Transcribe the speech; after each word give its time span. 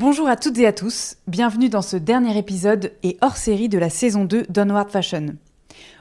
Bonjour 0.00 0.28
à 0.28 0.36
toutes 0.36 0.58
et 0.58 0.66
à 0.68 0.72
tous, 0.72 1.16
bienvenue 1.26 1.68
dans 1.68 1.82
ce 1.82 1.96
dernier 1.96 2.38
épisode 2.38 2.92
et 3.02 3.16
hors 3.20 3.36
série 3.36 3.68
de 3.68 3.78
la 3.78 3.90
saison 3.90 4.24
2 4.24 4.44
d'Onward 4.48 4.90
Fashion. 4.90 5.34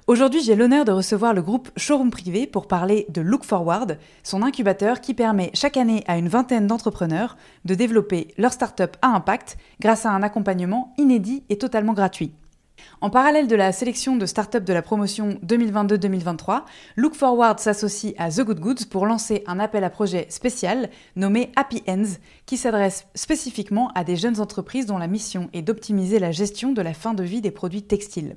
Aujourd'hui, 0.06 0.44
j'ai 0.44 0.56
l'honneur 0.56 0.86
de 0.86 0.92
recevoir 0.92 1.34
le 1.34 1.42
groupe 1.42 1.72
Showroom 1.78 2.12
Privé 2.12 2.46
pour 2.46 2.68
parler 2.68 3.08
de 3.10 3.22
Look 3.22 3.44
Forward, 3.44 3.98
son 4.22 4.44
incubateur 4.44 5.02
qui 5.02 5.16
permet 5.16 5.50
chaque 5.56 5.78
année 5.78 6.04
à 6.06 6.20
une 6.20 6.28
vingtaine 6.28 6.68
d'entrepreneurs 6.68 7.38
de 7.66 7.73
développer 7.73 8.28
leur 8.38 8.53
start-up 8.53 8.98
à 9.02 9.08
impact 9.08 9.58
grâce 9.80 10.06
à 10.06 10.12
un 10.12 10.22
accompagnement 10.22 10.94
inédit 11.00 11.42
et 11.50 11.58
totalement 11.58 11.94
gratuit. 11.94 12.34
En 13.00 13.11
parallèle 13.11 13.47
de 13.47 13.56
la 13.56 13.72
sélection 13.72 14.16
de 14.16 14.25
start-up 14.25 14.64
de 14.64 14.73
la 14.73 14.81
promotion 14.81 15.38
2022-2023, 15.45 16.64
Look 16.95 17.14
Forward 17.14 17.59
s'associe 17.59 18.16
à 18.17 18.31
The 18.31 18.42
Good 18.42 18.59
Goods 18.59 18.86
pour 18.89 19.06
lancer 19.06 19.44
un 19.45 19.59
appel 19.59 19.84
à 19.84 19.92
projet 19.92 20.25
spécial 20.30 20.89
nommé 21.16 21.52
Happy 21.56 21.84
Ends, 21.88 22.17
qui 22.47 22.58
s'adresse 22.58 23.06
spécifiquement 23.14 23.92
à 23.94 24.03
des 24.03 24.16
jeunes 24.16 24.42
entreprises 24.42 24.88
dont 24.88 24.97
la 24.97 25.06
mission 25.06 25.47
est 25.53 25.61
d'optimiser 25.61 26.17
la 26.17 26.31
gestion 26.31 26.72
de 26.72 26.81
la 26.81 26.95
fin 26.95 27.14
de 27.14 27.23
vie 27.23 27.39
des 27.39 27.52
produits 27.52 27.84
textiles. 27.84 28.36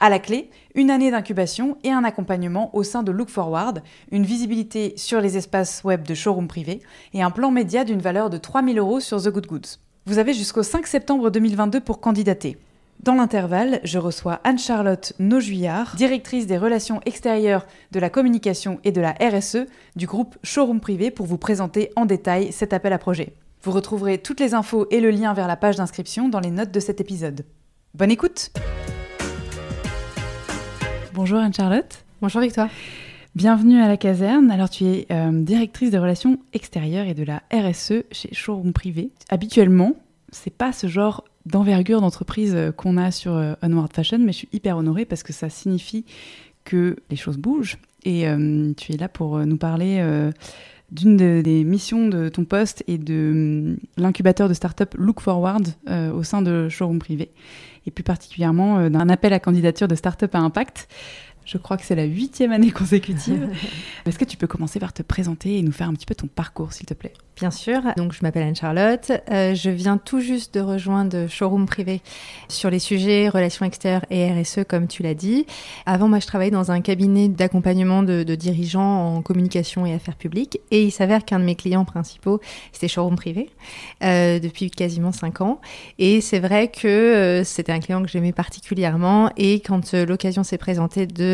À 0.00 0.08
la 0.08 0.18
clé, 0.18 0.48
une 0.74 0.90
année 0.90 1.10
d'incubation 1.10 1.76
et 1.84 1.90
un 1.90 2.02
accompagnement 2.02 2.74
au 2.74 2.84
sein 2.84 3.02
de 3.02 3.12
Look 3.12 3.28
Forward, 3.28 3.82
une 4.10 4.24
visibilité 4.24 4.94
sur 4.96 5.20
les 5.20 5.36
espaces 5.36 5.84
web 5.84 6.08
de 6.08 6.14
showroom 6.14 6.48
privé 6.48 6.80
et 7.12 7.22
un 7.22 7.30
plan 7.30 7.50
média 7.50 7.84
d'une 7.84 8.00
valeur 8.00 8.30
de 8.30 8.38
3000 8.38 8.78
euros 8.78 9.00
sur 9.00 9.22
The 9.22 9.28
Good 9.28 9.46
Goods. 9.46 9.78
Vous 10.06 10.16
avez 10.16 10.32
jusqu'au 10.32 10.62
5 10.62 10.86
septembre 10.86 11.28
2022 11.28 11.80
pour 11.80 12.00
candidater. 12.00 12.56
Dans 13.02 13.14
l'intervalle, 13.14 13.80
je 13.82 13.98
reçois 13.98 14.38
Anne-Charlotte 14.44 15.12
Naujuillard, 15.18 15.96
directrice 15.96 16.46
des 16.46 16.56
relations 16.56 17.00
extérieures 17.04 17.66
de 17.90 17.98
la 17.98 18.10
communication 18.10 18.78
et 18.84 18.92
de 18.92 19.00
la 19.00 19.16
RSE 19.20 19.66
du 19.96 20.06
groupe 20.06 20.36
Showroom 20.44 20.78
Privé 20.78 21.10
pour 21.10 21.26
vous 21.26 21.36
présenter 21.36 21.90
en 21.96 22.06
détail 22.06 22.52
cet 22.52 22.72
appel 22.72 22.92
à 22.92 22.98
projet. 22.98 23.32
Vous 23.64 23.72
retrouverez 23.72 24.18
toutes 24.18 24.38
les 24.38 24.54
infos 24.54 24.86
et 24.92 25.00
le 25.00 25.10
lien 25.10 25.34
vers 25.34 25.48
la 25.48 25.56
page 25.56 25.74
d'inscription 25.74 26.28
dans 26.28 26.38
les 26.38 26.52
notes 26.52 26.70
de 26.70 26.78
cet 26.78 27.00
épisode. 27.00 27.44
Bonne 27.94 28.12
écoute 28.12 28.52
Bonjour 31.12 31.40
Anne-Charlotte. 31.40 32.04
Bonjour 32.20 32.40
Victoire. 32.40 32.68
Bienvenue 33.34 33.82
à 33.82 33.88
la 33.88 33.96
caserne. 33.96 34.48
Alors 34.52 34.70
tu 34.70 34.84
es 34.84 35.06
euh, 35.10 35.42
directrice 35.42 35.90
des 35.90 35.98
relations 35.98 36.38
extérieures 36.52 37.08
et 37.08 37.14
de 37.14 37.24
la 37.24 37.42
RSE 37.52 38.04
chez 38.12 38.32
Showroom 38.32 38.72
Privé. 38.72 39.10
Habituellement, 39.28 39.96
c'est 40.30 40.54
pas 40.54 40.72
ce 40.72 40.86
genre 40.86 41.24
d'envergure 41.46 42.00
d'entreprise 42.00 42.54
euh, 42.54 42.72
qu'on 42.72 42.96
a 42.96 43.10
sur 43.10 43.34
euh, 43.34 43.54
Onward 43.62 43.92
Fashion, 43.92 44.18
mais 44.18 44.32
je 44.32 44.38
suis 44.38 44.48
hyper 44.52 44.76
honorée 44.76 45.04
parce 45.04 45.22
que 45.22 45.32
ça 45.32 45.48
signifie 45.48 46.04
que 46.64 46.96
les 47.10 47.16
choses 47.16 47.38
bougent. 47.38 47.78
Et 48.04 48.28
euh, 48.28 48.72
tu 48.76 48.92
es 48.92 48.96
là 48.96 49.08
pour 49.08 49.38
nous 49.38 49.56
parler 49.56 50.04
d'une 50.90 51.16
des 51.16 51.64
missions 51.64 52.08
de 52.08 52.28
ton 52.28 52.44
poste 52.44 52.82
et 52.88 52.98
de 52.98 53.76
l'incubateur 53.96 54.48
de 54.48 54.54
start-up 54.54 54.94
Look 54.98 55.20
Forward 55.20 55.68
au 55.88 56.22
sein 56.24 56.42
de 56.42 56.68
Showroom 56.68 56.98
Privé, 56.98 57.30
et 57.86 57.92
plus 57.92 58.02
particulièrement 58.02 58.90
d'un 58.90 59.08
appel 59.08 59.32
à 59.32 59.38
candidature 59.38 59.86
de 59.86 59.94
start-up 59.94 60.34
à 60.34 60.38
impact. 60.38 60.88
Je 61.44 61.58
crois 61.58 61.76
que 61.76 61.84
c'est 61.84 61.94
la 61.94 62.04
huitième 62.04 62.52
année 62.52 62.70
consécutive. 62.70 63.50
Est-ce 64.06 64.18
que 64.18 64.24
tu 64.24 64.36
peux 64.36 64.46
commencer 64.46 64.78
par 64.78 64.92
te 64.92 65.02
présenter 65.02 65.58
et 65.58 65.62
nous 65.62 65.72
faire 65.72 65.88
un 65.88 65.94
petit 65.94 66.06
peu 66.06 66.14
ton 66.14 66.28
parcours, 66.28 66.72
s'il 66.72 66.86
te 66.86 66.94
plaît? 66.94 67.12
Bien 67.36 67.50
sûr. 67.50 67.80
Donc, 67.96 68.12
je 68.12 68.20
m'appelle 68.22 68.44
Anne-Charlotte. 68.44 69.10
Euh, 69.30 69.54
je 69.54 69.70
viens 69.70 69.96
tout 69.96 70.20
juste 70.20 70.54
de 70.54 70.60
rejoindre 70.60 71.26
Showroom 71.28 71.66
Privé 71.66 72.02
sur 72.48 72.70
les 72.70 72.78
sujets 72.78 73.28
relations 73.28 73.64
extérieures 73.64 74.04
et 74.10 74.30
RSE, 74.30 74.60
comme 74.68 74.86
tu 74.86 75.02
l'as 75.02 75.14
dit. 75.14 75.46
Avant, 75.86 76.08
moi, 76.08 76.20
je 76.20 76.26
travaillais 76.26 76.50
dans 76.50 76.70
un 76.70 76.80
cabinet 76.80 77.28
d'accompagnement 77.28 78.02
de, 78.02 78.22
dirigeants 78.34 79.16
en 79.16 79.22
communication 79.22 79.86
et 79.86 79.94
affaires 79.94 80.16
publiques. 80.16 80.60
Et 80.70 80.84
il 80.84 80.90
s'avère 80.92 81.24
qu'un 81.24 81.38
de 81.38 81.44
mes 81.44 81.56
clients 81.56 81.84
principaux, 81.84 82.40
c'était 82.70 82.88
Showroom 82.88 83.16
Privé, 83.16 83.50
euh, 84.04 84.38
depuis 84.38 84.70
quasiment 84.70 85.10
cinq 85.12 85.40
ans. 85.40 85.60
Et 85.98 86.20
c'est 86.20 86.38
vrai 86.40 86.68
que 86.68 86.86
euh, 86.86 87.44
c'était 87.44 87.72
un 87.72 87.80
client 87.80 88.02
que 88.02 88.08
j'aimais 88.08 88.32
particulièrement. 88.32 89.30
Et 89.36 89.60
quand 89.60 89.94
l'occasion 89.94 90.44
s'est 90.44 90.58
présentée 90.58 91.06
de 91.06 91.31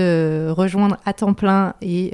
rejoindre 0.51 0.97
à 1.05 1.13
temps 1.13 1.35
plein 1.35 1.75
et 1.81 2.13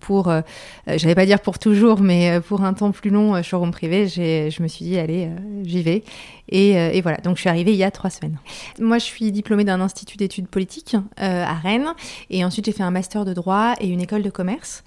pour, 0.00 0.28
euh, 0.28 0.40
euh, 0.88 0.98
j'allais 0.98 1.14
pas 1.14 1.26
dire 1.26 1.40
pour 1.40 1.58
toujours, 1.58 2.00
mais 2.00 2.30
euh, 2.30 2.40
pour 2.40 2.62
un 2.62 2.74
temps 2.74 2.90
plus 2.90 3.10
long, 3.10 3.40
showroom 3.42 3.70
privé, 3.70 4.08
je 4.08 4.62
me 4.62 4.68
suis 4.68 4.84
dit, 4.84 4.98
allez, 4.98 5.30
j'y 5.62 5.82
vais. 5.82 6.02
Et, 6.48 7.00
voilà, 7.00 7.18
donc 7.18 7.36
je 7.36 7.42
suis 7.42 7.48
arrivée 7.48 7.72
il 7.72 7.78
y 7.78 7.84
a 7.84 7.92
trois 7.92 8.10
semaines. 8.10 8.38
Moi, 8.80 8.98
je 8.98 9.04
suis 9.04 9.30
diplômée 9.30 9.64
d'un 9.64 9.80
institut 9.80 10.16
d'études 10.16 10.48
politiques 10.48 10.96
à 11.16 11.54
Rennes, 11.54 11.94
et 12.30 12.44
ensuite 12.44 12.64
j'ai 12.66 12.72
fait 12.72 12.82
un 12.82 12.90
master 12.90 13.24
de 13.24 13.32
droit 13.32 13.74
et 13.80 13.86
une 13.86 14.00
école 14.00 14.22
de 14.22 14.30
commerce. 14.30 14.82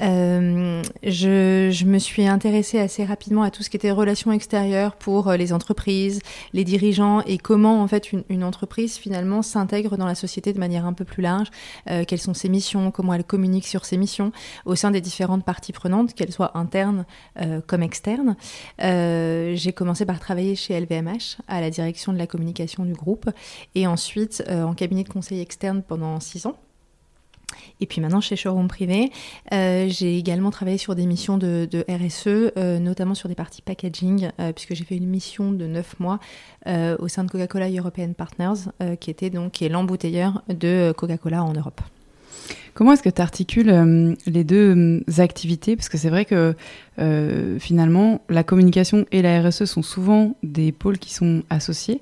Euh, 0.00 0.82
je, 1.02 1.70
je, 1.72 1.84
me 1.84 1.98
suis 1.98 2.26
intéressée 2.26 2.78
assez 2.78 3.04
rapidement 3.04 3.42
à 3.42 3.50
tout 3.50 3.64
ce 3.64 3.70
qui 3.70 3.76
était 3.76 3.90
relations 3.90 4.30
extérieures 4.30 4.94
pour 4.94 5.28
euh, 5.28 5.36
les 5.36 5.52
entreprises, 5.52 6.20
les 6.52 6.62
dirigeants 6.62 7.20
et 7.22 7.36
comment 7.36 7.82
en 7.82 7.88
fait 7.88 8.12
une, 8.12 8.44
entreprise 8.44 8.96
finalement 8.96 9.42
s'intègre 9.42 9.96
dans 9.96 10.06
la 10.06 10.14
société 10.14 10.52
de 10.52 10.60
manière 10.60 10.86
un 10.86 10.92
peu 10.92 11.04
plus 11.04 11.22
large, 11.22 11.48
euh, 11.90 12.04
quelles 12.06 12.20
sont 12.20 12.34
ses 12.34 12.48
missions, 12.48 12.92
comment 12.92 13.12
elle 13.12 13.24
communique 13.24 13.66
sur 13.66 13.84
ses 13.84 13.96
missions 13.96 14.30
au 14.64 14.74
sein 14.74 14.90
des 14.90 15.00
différentes 15.00 15.44
parties 15.44 15.72
prenantes, 15.72 16.14
qu'elles 16.14 16.32
soient 16.32 16.56
internes 16.56 17.04
euh, 17.40 17.60
comme 17.66 17.82
externes. 17.82 18.36
Euh, 18.82 19.54
j'ai 19.54 19.72
commencé 19.72 20.06
par 20.06 20.18
travailler 20.18 20.54
chez 20.56 20.78
LVMH 20.78 21.38
à 21.48 21.60
la 21.60 21.70
direction 21.70 22.12
de 22.12 22.18
la 22.18 22.26
communication 22.26 22.84
du 22.84 22.92
groupe 22.92 23.30
et 23.74 23.86
ensuite 23.86 24.44
en 24.48 24.74
cabinet 24.74 25.04
de 25.04 25.08
conseil 25.08 25.40
externe 25.40 25.82
pendant 25.82 26.20
six 26.20 26.46
ans. 26.46 26.56
Et 27.80 27.86
puis 27.86 28.00
maintenant, 28.00 28.20
chez 28.20 28.36
Showroom 28.36 28.68
Privé, 28.68 29.10
euh, 29.52 29.86
j'ai 29.88 30.18
également 30.18 30.50
travaillé 30.50 30.78
sur 30.78 30.94
des 30.94 31.06
missions 31.06 31.38
de, 31.38 31.68
RSE, 31.88 32.26
euh, 32.56 32.78
notamment 32.78 33.14
sur 33.14 33.28
des 33.28 33.34
parties 33.34 33.62
packaging, 33.62 34.30
euh, 34.40 34.52
puisque 34.52 34.74
j'ai 34.74 34.84
fait 34.84 34.96
une 34.96 35.08
mission 35.08 35.52
de 35.52 35.66
9 35.66 36.00
mois 36.00 36.18
au 36.98 37.08
sein 37.08 37.24
de 37.24 37.30
Coca-Cola 37.30 37.70
European 37.70 38.12
Partners, 38.12 38.70
qui 39.00 39.10
était 39.10 39.30
donc 39.30 39.60
l'embouteilleur 39.60 40.42
de 40.48 40.92
Coca-Cola 40.94 41.42
en 41.42 41.54
Europe. 41.54 41.80
Comment 42.74 42.92
est-ce 42.92 43.02
que 43.02 43.08
tu 43.08 43.22
articules 43.22 44.16
les 44.26 44.44
deux 44.44 45.02
activités? 45.18 45.76
Parce 45.76 45.88
que 45.88 45.98
c'est 45.98 46.10
vrai 46.10 46.24
que 46.24 46.54
finalement, 47.58 48.22
la 48.28 48.44
communication 48.44 49.06
et 49.12 49.22
la 49.22 49.42
RSE 49.42 49.64
sont 49.64 49.82
souvent 49.82 50.36
des 50.42 50.72
pôles 50.72 50.98
qui 50.98 51.12
sont 51.12 51.42
associés. 51.50 52.00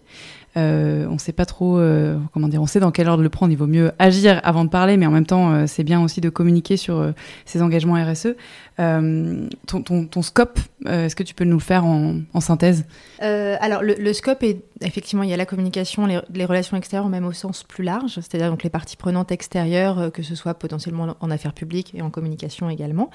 Euh, 0.57 1.07
on 1.11 1.19
sait 1.19 1.33
pas 1.33 1.45
trop, 1.45 1.79
euh, 1.79 2.19
comment 2.33 2.49
dire, 2.49 2.63
on 2.63 2.67
sait 2.67 2.81
dans 2.81 2.91
quel 2.91 3.09
ordre 3.09 3.23
le 3.23 3.29
prendre. 3.29 3.53
Il 3.53 3.59
vaut 3.59 3.67
mieux 3.67 3.93
agir 3.99 4.41
avant 4.43 4.65
de 4.65 4.71
parler, 4.71 4.97
mais 4.97 5.07
en 5.07 5.11
même 5.11 5.27
temps, 5.27 5.53
euh, 5.53 5.65
c'est 5.67 5.85
bien 5.85 6.03
aussi 6.03 6.21
de 6.21 6.31
communiquer 6.31 6.77
sur 6.77 7.13
ses 7.45 7.63
engagements 7.63 8.03
RSE. 8.03 8.35
Ton, 8.79 10.23
scope, 10.23 10.59
est-ce 10.87 11.15
que 11.15 11.23
tu 11.23 11.35
peux 11.35 11.45
nous 11.45 11.57
le 11.57 11.63
faire 11.63 11.85
en, 11.85 12.41
synthèse? 12.41 12.87
Alors, 13.21 13.83
le, 13.83 14.13
scope 14.13 14.43
est 14.43 14.63
effectivement, 14.81 15.23
il 15.23 15.31
y 15.31 15.35
a 15.35 15.37
la 15.37 15.47
communication, 15.47 16.07
les, 16.07 16.45
relations 16.45 16.77
extérieures, 16.77 17.09
même 17.09 17.27
au 17.27 17.33
sens 17.33 17.63
plus 17.63 17.85
large, 17.85 18.15
c'est-à-dire 18.15 18.51
donc 18.51 18.63
les 18.63 18.71
parties 18.71 18.97
prenantes 18.97 19.33
extérieures, 19.33 20.11
que 20.13 20.23
ce 20.23 20.35
soit 20.35 20.55
potentiellement 20.55 21.17
en 21.21 21.31
affaires 21.31 21.55
publiques 21.55 21.93
et 21.95 22.03
en 22.03 22.11
communication 22.11 22.71
également, 22.71 23.11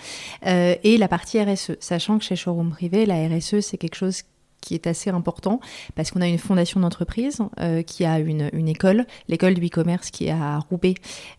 et 0.46 0.98
la 0.98 1.08
partie 1.08 1.42
RSE, 1.42 1.72
sachant 1.80 2.18
que 2.18 2.24
chez 2.24 2.36
Showroom 2.36 2.72
Privé, 2.72 3.06
la 3.06 3.28
RSE, 3.28 3.60
c'est 3.62 3.78
quelque 3.78 3.96
chose 3.96 4.24
qui 4.62 4.76
est 4.76 4.88
assez 4.88 5.10
important 5.10 5.60
parce 5.96 6.12
qu'on 6.12 6.22
a 6.22 6.28
une 6.28 6.38
fondation 6.38 6.80
d'entreprise 6.80 7.40
euh, 7.60 7.82
qui 7.82 8.06
a 8.06 8.20
une, 8.20 8.68
école, 8.68 9.06
l'école 9.28 9.56
du 9.56 9.66
e-commerce 9.66 10.12
qui 10.12 10.28
est 10.28 10.32
à 10.32 10.60
Roubaix 10.60 10.94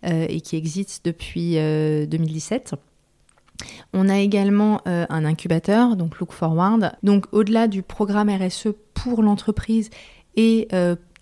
euh, 0.04 0.26
et 0.28 0.40
qui 0.40 0.56
existe 0.56 1.04
depuis 1.04 1.54
2017. 1.54 2.72
Euh, 2.72 3.66
On 3.92 4.08
a 4.08 4.18
également 4.18 4.80
un 4.86 5.24
incubateur, 5.24 5.96
donc 5.96 6.18
Look 6.18 6.32
Forward. 6.32 6.92
Donc 7.02 7.26
au-delà 7.32 7.68
du 7.68 7.82
programme 7.82 8.28
RSE 8.28 8.68
pour 8.92 9.22
l'entreprise 9.22 9.88
et 10.34 10.68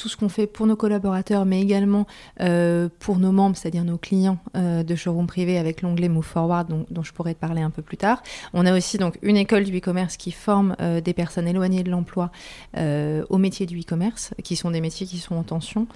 tout 0.00 0.08
ce 0.08 0.16
qu'on 0.16 0.30
fait 0.30 0.46
pour 0.46 0.66
nos 0.66 0.76
collaborateurs, 0.76 1.44
mais 1.44 1.60
également 1.60 2.06
euh, 2.40 2.88
pour 3.00 3.18
nos 3.18 3.32
membres, 3.32 3.54
c'est-à-dire 3.54 3.84
nos 3.84 3.98
clients 3.98 4.38
euh, 4.56 4.82
de 4.82 4.94
showroom 4.94 5.26
privé 5.26 5.58
avec 5.58 5.82
l'onglet 5.82 6.08
Move 6.08 6.24
Forward, 6.24 6.72
dont, 6.88 7.02
je 7.02 7.12
pourrais 7.12 7.34
te 7.34 7.38
parler 7.38 7.60
un 7.60 7.68
peu 7.68 7.82
plus 7.82 7.98
tard. 7.98 8.22
On 8.54 8.64
a 8.64 8.74
aussi 8.74 8.96
donc 8.96 9.18
une 9.20 9.36
école 9.36 9.64
du 9.64 9.76
e-commerce 9.76 10.16
qui 10.16 10.32
forme 10.32 10.74
euh, 10.80 11.02
des 11.02 11.12
personnes 11.12 11.46
éloignées 11.46 11.82
de 11.82 11.90
l'emploi 11.90 12.30
euh, 12.78 13.24
au 13.28 13.36
métier 13.36 13.66
du 13.66 13.78
e-commerce, 13.78 14.32
qui 14.42 14.56
sont 14.56 14.70
des 14.70 14.80
métiers 14.80 15.06
qui 15.06 15.18
sont 15.18 15.34
en 15.34 15.42
tension. 15.42 15.86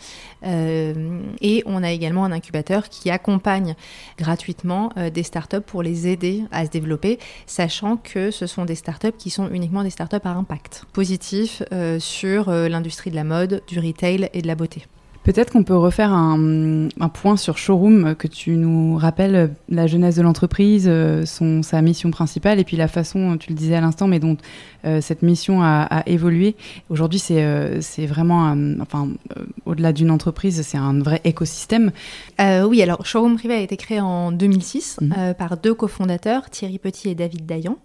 Et 0.43 1.63
on 1.65 1.83
a 1.83 1.91
également 1.91 2.27
un 2.27 2.33
incubateur 2.33 2.91
qui 2.91 3.11
accompagne 3.11 3.75
gratuitement 4.19 4.91
des 5.15 5.23
startups 5.23 5.63
pour 5.63 5.83
les 5.83 6.09
aider 6.09 6.45
à 6.51 6.67
se 6.67 6.71
développer, 6.71 7.19
sachant 7.47 7.97
que 7.97 8.31
ce 8.31 8.47
sont 8.47 8.67
des 8.67 8.75
startups 8.75 9.17
qui 9.17 9.31
sont 9.31 9.49
uniquement 9.51 9.83
des 9.83 9.91
startups 9.91 10.17
à 10.25 10.31
impact 10.31 10.85
positif 10.93 11.63
sur 11.99 12.51
l'industrie 12.51 13.11
de 13.11 13.17
la 13.17 13.25
mode, 13.25 13.63
du 13.67 13.79
retail 13.79 13.94
et 14.03 14.43
de 14.43 14.47
la 14.47 14.55
beauté. 14.55 14.85
Peut-être 15.25 15.53
qu'on 15.53 15.65
peut 15.65 15.77
refaire 15.77 16.13
un, 16.13 16.89
un, 17.01 17.09
point 17.09 17.37
sur 17.37 17.59
Showroom, 17.59 18.15
que 18.15 18.29
tu 18.29 18.53
nous 18.53 18.97
rappelles 18.97 19.51
la 19.69 19.87
jeunesse 19.87 20.17
de 20.17 20.23
l'entreprise, 20.23 20.91
son, 21.25 21.63
sa 21.63 21.83
mission 21.83 22.11
principale, 22.11 22.61
et 22.61 22.65
puis 22.65 22.77
la 22.77 22.89
façon, 22.89 23.37
tu 23.39 23.51
le 23.51 23.57
disais 23.57 23.75
à 23.75 23.81
l'instant, 23.81 24.07
mais 24.07 24.21
dont 24.21 24.37
euh, 24.85 25.01
cette 25.01 25.23
mission 25.23 25.63
a, 25.63 25.83
a 25.83 26.09
évolué. 26.09 26.57
Aujourd'hui, 26.91 27.19
c'est 27.19 27.43
euh, 27.43 27.81
vraiment, 28.01 28.45
un, 28.45 28.81
enfin, 28.81 29.09
euh, 29.37 29.45
au-delà 29.65 29.93
d'une 29.93 30.11
entreprise, 30.11 30.63
c'est 30.63 30.77
un 30.77 30.99
vrai 31.01 31.21
écosystème. 31.25 31.91
oui, 32.39 32.83
alors 32.83 33.07
Showroom 33.07 33.37
Privé 33.37 33.55
a 33.55 33.61
été 33.61 33.77
créé 33.77 34.01
en 34.01 34.33
2006 34.33 34.99
mmh. 35.01 35.35
par 35.39 35.57
deux 35.57 35.75
cofondateurs, 35.75 36.51
Thierry 36.51 36.79
Petit 36.79 37.09
et 37.09 37.15
David 37.15 37.47
Dayan. 37.47 37.79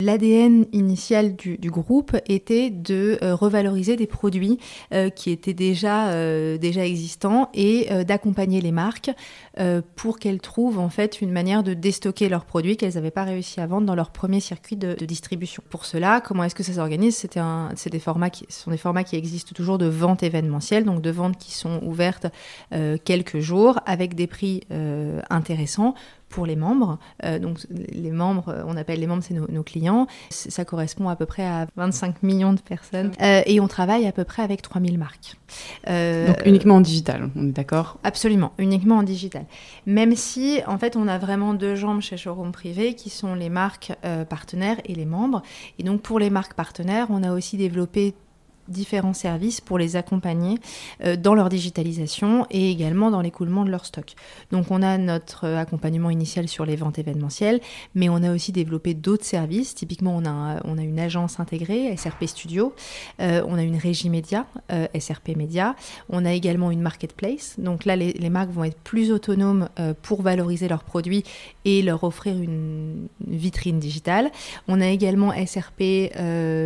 L'ADN 0.00 0.66
initial 0.72 1.34
du, 1.34 1.58
du, 1.58 1.70
groupe 1.70 2.16
était 2.28 2.70
de 2.70 3.18
revaloriser 3.22 3.96
des 3.96 4.06
produits 4.06 4.58
qui 5.14 5.30
étaient 5.30 5.54
déjà, 5.54 6.10
déjà 6.58 6.75
existants 6.84 7.50
et 7.54 7.88
d'accompagner 8.04 8.60
les 8.60 8.72
marques 8.72 9.10
pour 9.94 10.18
qu'elles 10.18 10.40
trouvent 10.40 10.78
en 10.78 10.88
fait 10.88 11.20
une 11.20 11.30
manière 11.32 11.62
de 11.62 11.74
déstocker 11.74 12.28
leurs 12.28 12.44
produits 12.44 12.76
qu'elles 12.76 12.94
n'avaient 12.94 13.10
pas 13.10 13.24
réussi 13.24 13.60
à 13.60 13.66
vendre 13.66 13.86
dans 13.86 13.94
leur 13.94 14.10
premier 14.10 14.40
circuit 14.40 14.76
de, 14.76 14.94
distribution. 15.04 15.62
Pour 15.70 15.84
cela, 15.84 16.20
comment 16.20 16.44
est-ce 16.44 16.54
que 16.54 16.62
ça 16.62 16.74
s'organise? 16.74 17.16
C'est 17.16 17.90
des 17.90 17.98
formats 17.98 18.30
qui 18.30 18.46
ce 18.48 18.62
sont 18.62 18.70
des 18.70 18.76
formats 18.76 19.04
qui 19.04 19.16
existent 19.16 19.52
toujours 19.54 19.78
de 19.78 19.86
vente 19.86 20.22
événementielle, 20.22 20.84
donc 20.84 21.00
de 21.00 21.10
ventes 21.10 21.38
qui 21.38 21.52
sont 21.52 21.80
ouvertes 21.82 22.26
euh, 22.72 22.96
quelques 23.02 23.38
jours 23.38 23.80
avec 23.86 24.14
des 24.14 24.26
prix 24.26 24.62
euh, 24.70 25.20
intéressants 25.30 25.94
pour 26.28 26.46
les 26.46 26.56
membres. 26.56 26.98
Euh, 27.24 27.38
donc 27.38 27.58
les 27.70 28.10
membres, 28.10 28.64
on 28.66 28.76
appelle 28.76 29.00
les 29.00 29.06
membres, 29.06 29.22
c'est 29.22 29.34
nos, 29.34 29.46
nos, 29.48 29.62
clients. 29.62 30.06
Ça 30.30 30.64
correspond 30.64 31.08
à 31.08 31.16
peu 31.16 31.26
près 31.26 31.46
à 31.46 31.66
25 31.76 32.22
millions 32.22 32.52
de 32.52 32.60
personnes. 32.60 33.12
Euh, 33.22 33.42
et 33.46 33.60
on 33.60 33.68
travaille 33.68 34.06
à 34.06 34.12
peu 34.12 34.24
près 34.24 34.42
avec 34.42 34.62
3000 34.62 34.98
marques. 34.98 35.36
Euh, 35.88 36.28
donc 36.28 36.42
uniquement 36.44 36.76
en 36.76 36.80
digital, 36.80 37.30
on 37.36 37.48
est 37.48 37.52
d'accord? 37.52 37.98
Absolument, 38.04 38.52
uniquement 38.58 38.98
en 38.98 39.02
digital. 39.02 39.44
Même 39.86 40.16
si, 40.16 40.60
en 40.66 40.78
fait, 40.78 40.96
on 40.96 41.08
a 41.08 41.18
vraiment 41.18 41.54
deux 41.54 41.74
jambes 41.74 42.00
chez 42.00 42.16
Showroom 42.16 42.52
Privé 42.52 42.94
qui 42.94 43.10
sont 43.10 43.34
les 43.34 43.48
marques 43.48 43.92
euh, 44.04 44.24
partenaires 44.24 44.78
et 44.84 44.94
les 44.94 45.06
membres. 45.06 45.42
Et 45.78 45.82
donc 45.82 46.02
pour 46.02 46.18
les 46.18 46.30
marques 46.30 46.54
partenaires, 46.54 47.06
on 47.10 47.22
a 47.22 47.32
aussi 47.32 47.56
développé 47.56 48.14
différents 48.68 49.14
services 49.14 49.60
pour 49.60 49.78
les 49.78 49.96
accompagner 49.96 50.58
euh, 51.04 51.16
dans 51.16 51.34
leur 51.34 51.48
digitalisation 51.48 52.46
et 52.50 52.70
également 52.70 53.10
dans 53.10 53.20
l'écoulement 53.20 53.64
de 53.64 53.70
leur 53.70 53.86
stock. 53.86 54.14
Donc 54.50 54.70
on 54.70 54.82
a 54.82 54.98
notre 54.98 55.44
euh, 55.46 55.58
accompagnement 55.58 56.10
initial 56.10 56.48
sur 56.48 56.64
les 56.64 56.76
ventes 56.76 56.98
événementielles, 56.98 57.60
mais 57.94 58.08
on 58.08 58.22
a 58.22 58.32
aussi 58.32 58.52
développé 58.52 58.94
d'autres 58.94 59.24
services. 59.24 59.74
Typiquement, 59.74 60.16
on 60.16 60.26
a, 60.26 60.60
on 60.64 60.78
a 60.78 60.82
une 60.82 60.98
agence 60.98 61.40
intégrée, 61.40 61.96
SRP 61.96 62.26
Studio, 62.26 62.74
euh, 63.20 63.42
on 63.46 63.56
a 63.56 63.62
une 63.62 63.76
régie 63.76 64.10
média, 64.10 64.46
SRP 64.98 65.36
Média, 65.36 65.76
on 66.08 66.24
a 66.24 66.32
également 66.32 66.70
une 66.70 66.80
marketplace. 66.80 67.54
Donc 67.58 67.84
là, 67.84 67.96
les, 67.96 68.30
marques 68.30 68.50
vont 68.50 68.64
être 68.64 68.78
plus 68.78 69.12
autonomes 69.12 69.68
pour 70.02 70.22
valoriser 70.22 70.68
leurs 70.68 70.82
produits 70.82 71.22
et 71.64 71.82
leur 71.82 72.04
offrir 72.04 72.36
une, 72.36 73.08
vitrine 73.26 73.78
digitale. 73.78 74.30
On 74.68 74.80
a 74.80 74.88
également 74.88 75.32
SRP 75.32 76.12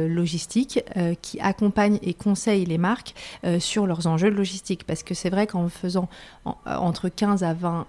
Logistique 0.09 0.81
qui 1.23 1.41
accompagne 1.41 1.90
et 2.03 2.15
conseille 2.15 2.65
les 2.65 2.79
marques 2.79 3.15
euh, 3.45 3.61
sur 3.61 3.87
leurs 3.87 4.07
enjeux 4.07 4.31
de 4.31 4.37
logistique. 4.37 4.85
Parce 4.85 5.03
que 5.03 5.15
c'est 5.15 5.31
vrai 5.31 5.47
qu'en 5.47 5.69
faisant 5.69 6.09
en, 6.45 6.57
entre 6.67 7.09
15 7.09 7.43
à 7.43 7.55
20 7.55 7.87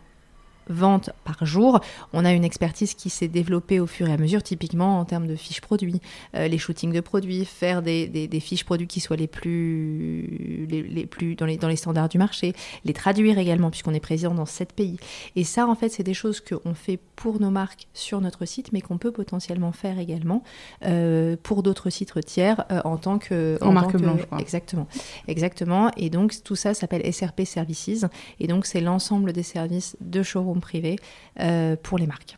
ventes 0.69 1.09
par 1.23 1.45
jour. 1.45 1.79
On 2.13 2.25
a 2.25 2.31
une 2.31 2.43
expertise 2.43 2.93
qui 2.93 3.09
s'est 3.09 3.27
développée 3.27 3.79
au 3.79 3.87
fur 3.87 4.07
et 4.07 4.13
à 4.13 4.17
mesure, 4.17 4.43
typiquement 4.43 4.99
en 4.99 5.05
termes 5.05 5.27
de 5.27 5.35
fiches 5.35 5.61
produits, 5.61 6.01
euh, 6.35 6.47
les 6.47 6.57
shootings 6.57 6.91
de 6.91 6.99
produits, 6.99 7.45
faire 7.45 7.81
des, 7.81 8.07
des, 8.07 8.27
des, 8.27 8.39
fiches 8.39 8.63
produits 8.63 8.87
qui 8.87 8.99
soient 8.99 9.17
les 9.17 9.27
plus, 9.27 10.67
les, 10.69 10.83
les 10.83 11.05
plus 11.05 11.35
dans, 11.35 11.45
les, 11.45 11.57
dans 11.57 11.67
les 11.67 11.75
standards 11.75 12.09
du 12.09 12.17
marché, 12.17 12.53
les 12.85 12.93
traduire 12.93 13.37
également, 13.37 13.69
puisqu'on 13.69 13.93
est 13.93 13.99
présent 13.99 14.33
dans 14.33 14.45
sept 14.45 14.73
pays. 14.73 14.97
Et 15.35 15.43
ça, 15.43 15.67
en 15.67 15.75
fait, 15.75 15.89
c'est 15.89 16.03
des 16.03 16.13
choses 16.13 16.41
qu'on 16.41 16.73
fait 16.73 16.99
pour 17.15 17.39
nos 17.39 17.51
marques 17.51 17.87
sur 17.93 18.21
notre 18.21 18.45
site, 18.45 18.71
mais 18.73 18.81
qu'on 18.81 18.97
peut 18.97 19.11
potentiellement 19.11 19.71
faire 19.71 19.99
également 19.99 20.43
euh, 20.85 21.35
pour 21.41 21.63
d'autres 21.63 21.89
sites 21.89 22.11
tiers 22.25 22.65
euh, 22.71 22.81
en 22.83 22.97
tant 22.97 23.19
que... 23.19 23.57
En, 23.61 23.67
en 23.67 23.73
marque 23.73 23.97
blanche, 23.97 24.21
que, 24.29 24.41
Exactement. 24.41 24.87
Exactement. 25.27 25.91
Et 25.97 26.09
donc, 26.09 26.43
tout 26.43 26.55
ça 26.55 26.73
s'appelle 26.73 27.01
SRP 27.11 27.45
Services. 27.45 28.05
Et 28.39 28.47
donc, 28.47 28.65
c'est 28.65 28.81
l'ensemble 28.81 29.33
des 29.33 29.43
services 29.43 29.95
de 30.01 30.23
showroom 30.23 30.50
privé 30.59 30.97
euh, 31.39 31.75
pour 31.81 31.97
les 31.97 32.07
marques. 32.07 32.35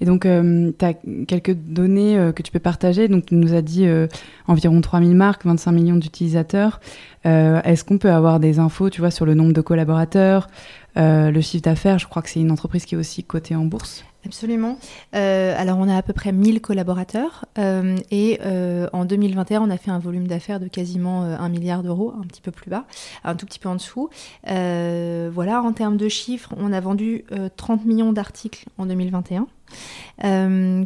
Et 0.00 0.04
donc, 0.04 0.26
euh, 0.26 0.72
tu 0.78 0.84
as 0.84 0.94
quelques 1.26 1.54
données 1.54 2.18
euh, 2.18 2.32
que 2.32 2.42
tu 2.42 2.52
peux 2.52 2.58
partager. 2.58 3.08
Donc, 3.08 3.26
tu 3.26 3.34
nous 3.34 3.54
as 3.54 3.62
dit 3.62 3.86
euh, 3.86 4.06
environ 4.46 4.80
3000 4.80 5.14
marques, 5.14 5.44
25 5.44 5.72
millions 5.72 5.96
d'utilisateurs. 5.96 6.80
Euh, 7.26 7.62
est-ce 7.62 7.84
qu'on 7.84 7.98
peut 7.98 8.10
avoir 8.10 8.40
des 8.40 8.58
infos, 8.58 8.90
tu 8.90 9.00
vois, 9.00 9.10
sur 9.10 9.26
le 9.26 9.34
nombre 9.34 9.52
de 9.52 9.60
collaborateurs, 9.60 10.48
le 10.96 11.40
chiffre 11.40 11.62
d'affaires? 11.62 11.98
Je 11.98 12.06
crois 12.06 12.22
que 12.22 12.28
c'est 12.28 12.40
une 12.40 12.50
entreprise 12.50 12.84
qui 12.84 12.94
est 12.94 12.98
aussi 12.98 13.24
cotée 13.24 13.56
en 13.56 13.64
bourse. 13.64 14.04
Absolument. 14.26 14.78
Euh, 15.14 15.54
alors, 15.56 15.78
on 15.78 15.88
a 15.88 15.96
à 15.96 16.02
peu 16.02 16.14
près 16.14 16.32
1000 16.32 16.60
collaborateurs 16.62 17.44
euh, 17.58 17.96
et 18.10 18.40
euh, 18.44 18.88
en 18.92 19.04
2021, 19.04 19.60
on 19.60 19.70
a 19.70 19.76
fait 19.76 19.90
un 19.90 19.98
volume 19.98 20.26
d'affaires 20.26 20.60
de 20.60 20.68
quasiment 20.68 21.22
1 21.22 21.48
milliard 21.50 21.82
d'euros, 21.82 22.14
un 22.18 22.26
petit 22.26 22.40
peu 22.40 22.50
plus 22.50 22.70
bas, 22.70 22.86
un 23.22 23.34
tout 23.34 23.44
petit 23.44 23.58
peu 23.58 23.68
en 23.68 23.74
dessous. 23.74 24.08
voilà, 24.44 25.62
en 25.62 25.72
termes 25.72 25.96
de 25.96 26.08
chiffres, 26.08 26.54
on 26.56 26.72
a 26.72 26.80
vendu 26.80 27.24
30 27.56 27.84
millions 27.84 28.12
d'articles 28.12 28.66
en 28.78 28.86
2021. 28.86 29.46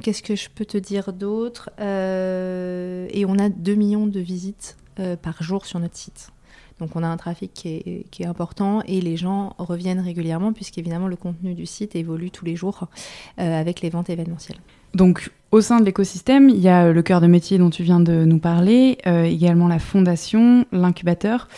Qu'est-ce 0.01 0.23
que 0.23 0.35
je 0.35 0.49
peux 0.51 0.65
te 0.65 0.79
dire 0.79 1.13
d'autre? 1.13 1.71
Et 1.79 3.25
on 3.27 3.39
a 3.39 3.49
2 3.49 3.75
millions 3.75 4.07
de 4.07 4.21
visites 4.21 4.77
par 5.23 5.43
jour 5.43 5.65
sur 5.65 5.79
notre 5.79 5.97
site. 5.97 6.33
Donc 6.81 6.91
on 6.95 7.03
a 7.03 7.09
un 7.09 7.17
trafic 7.17 7.53
qui 7.53 8.05
est, 8.21 8.27
important 8.27 8.83
et 8.87 9.01
les 9.01 9.17
gens 9.17 9.55
reviennent 9.59 10.01
régulièrement 10.01 10.53
puisqu'évidemment 10.53 11.09
le 11.09 11.17
contenu 11.17 11.55
du 11.55 11.67
site 11.67 11.97
évolue 11.97 12.31
tous 12.31 12.45
les 12.45 12.57
jours 12.57 12.89
euh, 13.41 13.61
avec 13.61 13.81
les 13.81 13.91
ventes 13.91 14.11
événementielles. 14.11 14.59
Donc 14.95 15.31
au 15.51 15.61
sein 15.61 15.81
de 15.81 15.85
l'écosystème, 15.85 16.49
il 16.49 16.61
y 16.61 16.69
a 16.69 16.93
le 16.93 17.03
cœur 17.03 17.21
de 17.21 17.27
métier 17.27 17.59
dont 17.59 17.71
tu 17.71 17.83
viens 17.83 18.01
de 18.01 18.25
nous 18.25 18.39
parler, 18.39 18.99
euh, 19.07 19.25
également 19.25 19.67
la 19.67 19.79
fondation, 19.79 20.67
l'incubateur. 20.73 21.49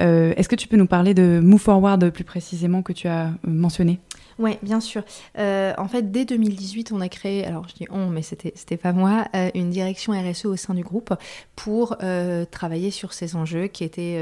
Euh, 0.00 0.32
Est-ce 0.36 0.48
que 0.48 0.56
tu 0.56 0.68
peux 0.68 0.76
nous 0.76 0.86
parler 0.86 1.14
de 1.14 1.40
Move 1.42 1.60
Forward 1.60 2.10
plus 2.10 2.24
précisément 2.24 2.82
que 2.82 2.92
tu 2.92 3.08
as 3.08 3.32
mentionné? 3.44 3.98
Oui, 4.40 4.56
bien 4.62 4.80
sûr. 4.80 5.02
Euh, 5.38 5.74
en 5.76 5.86
fait, 5.86 6.10
dès 6.10 6.24
2018, 6.24 6.92
on 6.92 7.02
a 7.02 7.10
créé, 7.10 7.44
alors 7.44 7.68
je 7.68 7.74
dis 7.74 7.86
on, 7.90 8.06
mais 8.06 8.22
c'était 8.22 8.78
pas 8.78 8.94
moi, 8.94 9.26
euh, 9.36 9.50
une 9.54 9.68
direction 9.68 10.14
RSE 10.14 10.46
au 10.46 10.56
sein 10.56 10.72
du 10.72 10.82
groupe 10.82 11.12
pour 11.56 11.96
euh, 12.02 12.46
travailler 12.46 12.90
sur 12.90 13.12
ces 13.12 13.36
enjeux 13.36 13.66
qui 13.66 13.84
étaient 13.84 14.18